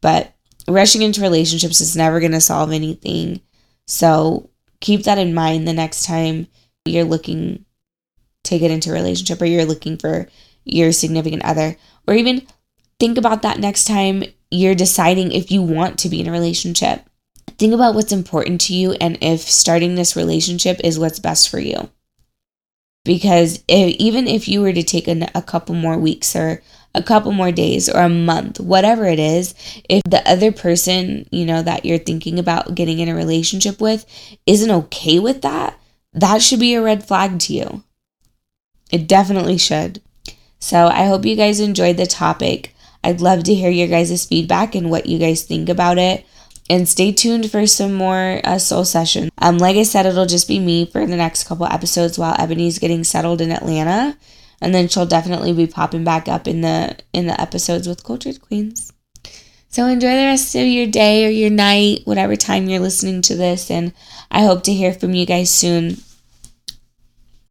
But 0.00 0.34
rushing 0.68 1.02
into 1.02 1.20
relationships 1.20 1.80
is 1.80 1.96
never 1.96 2.20
going 2.20 2.32
to 2.32 2.40
solve 2.40 2.72
anything. 2.72 3.40
So 3.86 4.50
keep 4.80 5.04
that 5.04 5.18
in 5.18 5.34
mind 5.34 5.68
the 5.68 5.72
next 5.72 6.04
time 6.04 6.46
you're 6.84 7.04
looking 7.04 7.64
to 8.44 8.58
get 8.58 8.70
into 8.70 8.90
a 8.90 8.94
relationship 8.94 9.40
or 9.40 9.46
you're 9.46 9.64
looking 9.64 9.96
for 9.96 10.28
your 10.64 10.92
significant 10.92 11.44
other 11.44 11.76
or 12.06 12.14
even 12.14 12.46
think 12.98 13.18
about 13.18 13.42
that 13.42 13.58
next 13.58 13.84
time 13.84 14.22
you're 14.50 14.74
deciding 14.74 15.32
if 15.32 15.50
you 15.50 15.62
want 15.62 15.98
to 15.98 16.08
be 16.08 16.20
in 16.20 16.28
a 16.28 16.32
relationship 16.32 17.04
think 17.58 17.72
about 17.72 17.94
what's 17.94 18.12
important 18.12 18.60
to 18.60 18.74
you 18.74 18.92
and 18.92 19.18
if 19.20 19.40
starting 19.40 19.94
this 19.94 20.16
relationship 20.16 20.80
is 20.82 20.98
what's 20.98 21.18
best 21.18 21.48
for 21.48 21.58
you 21.58 21.90
because 23.04 23.62
if, 23.68 23.96
even 23.96 24.26
if 24.26 24.48
you 24.48 24.60
were 24.60 24.72
to 24.72 24.82
take 24.82 25.06
a, 25.08 25.30
a 25.34 25.42
couple 25.42 25.74
more 25.74 25.98
weeks 25.98 26.34
or 26.34 26.62
a 26.94 27.02
couple 27.02 27.32
more 27.32 27.52
days 27.52 27.88
or 27.88 28.00
a 28.00 28.08
month, 28.08 28.60
whatever 28.60 29.04
it 29.04 29.18
is, 29.18 29.54
if 29.88 30.02
the 30.04 30.26
other 30.28 30.52
person, 30.52 31.26
you 31.30 31.44
know, 31.44 31.62
that 31.62 31.84
you're 31.84 31.98
thinking 31.98 32.38
about 32.38 32.74
getting 32.74 33.00
in 33.00 33.08
a 33.08 33.14
relationship 33.14 33.80
with 33.80 34.06
isn't 34.46 34.70
okay 34.70 35.18
with 35.18 35.42
that, 35.42 35.78
that 36.12 36.40
should 36.40 36.60
be 36.60 36.74
a 36.74 36.82
red 36.82 37.06
flag 37.06 37.38
to 37.40 37.52
you. 37.52 37.82
It 38.90 39.08
definitely 39.08 39.58
should. 39.58 40.00
So 40.64 40.86
I 40.86 41.04
hope 41.04 41.26
you 41.26 41.36
guys 41.36 41.60
enjoyed 41.60 41.98
the 41.98 42.06
topic. 42.06 42.74
I'd 43.04 43.20
love 43.20 43.44
to 43.44 43.54
hear 43.54 43.68
your 43.68 43.86
guys' 43.86 44.24
feedback 44.24 44.74
and 44.74 44.90
what 44.90 45.04
you 45.04 45.18
guys 45.18 45.42
think 45.42 45.68
about 45.68 45.98
it. 45.98 46.24
And 46.70 46.88
stay 46.88 47.12
tuned 47.12 47.50
for 47.50 47.66
some 47.66 47.92
more 47.92 48.40
uh, 48.42 48.56
soul 48.56 48.86
sessions. 48.86 49.30
Um, 49.36 49.58
like 49.58 49.76
I 49.76 49.82
said, 49.82 50.06
it'll 50.06 50.24
just 50.24 50.48
be 50.48 50.58
me 50.58 50.86
for 50.86 51.04
the 51.04 51.16
next 51.16 51.44
couple 51.44 51.66
episodes 51.66 52.18
while 52.18 52.34
Ebony's 52.38 52.78
getting 52.78 53.04
settled 53.04 53.42
in 53.42 53.52
Atlanta, 53.52 54.16
and 54.62 54.74
then 54.74 54.88
she'll 54.88 55.04
definitely 55.04 55.52
be 55.52 55.66
popping 55.66 56.02
back 56.02 56.28
up 56.28 56.48
in 56.48 56.62
the 56.62 56.96
in 57.12 57.26
the 57.26 57.38
episodes 57.38 57.86
with 57.86 58.02
Cultured 58.02 58.40
Queens. 58.40 58.90
So 59.68 59.86
enjoy 59.86 60.16
the 60.16 60.30
rest 60.32 60.54
of 60.54 60.66
your 60.66 60.86
day 60.86 61.26
or 61.26 61.28
your 61.28 61.50
night, 61.50 62.06
whatever 62.06 62.36
time 62.36 62.70
you're 62.70 62.80
listening 62.80 63.20
to 63.22 63.36
this, 63.36 63.70
and 63.70 63.92
I 64.30 64.44
hope 64.44 64.62
to 64.62 64.72
hear 64.72 64.94
from 64.94 65.12
you 65.12 65.26
guys 65.26 65.50
soon. 65.50 65.98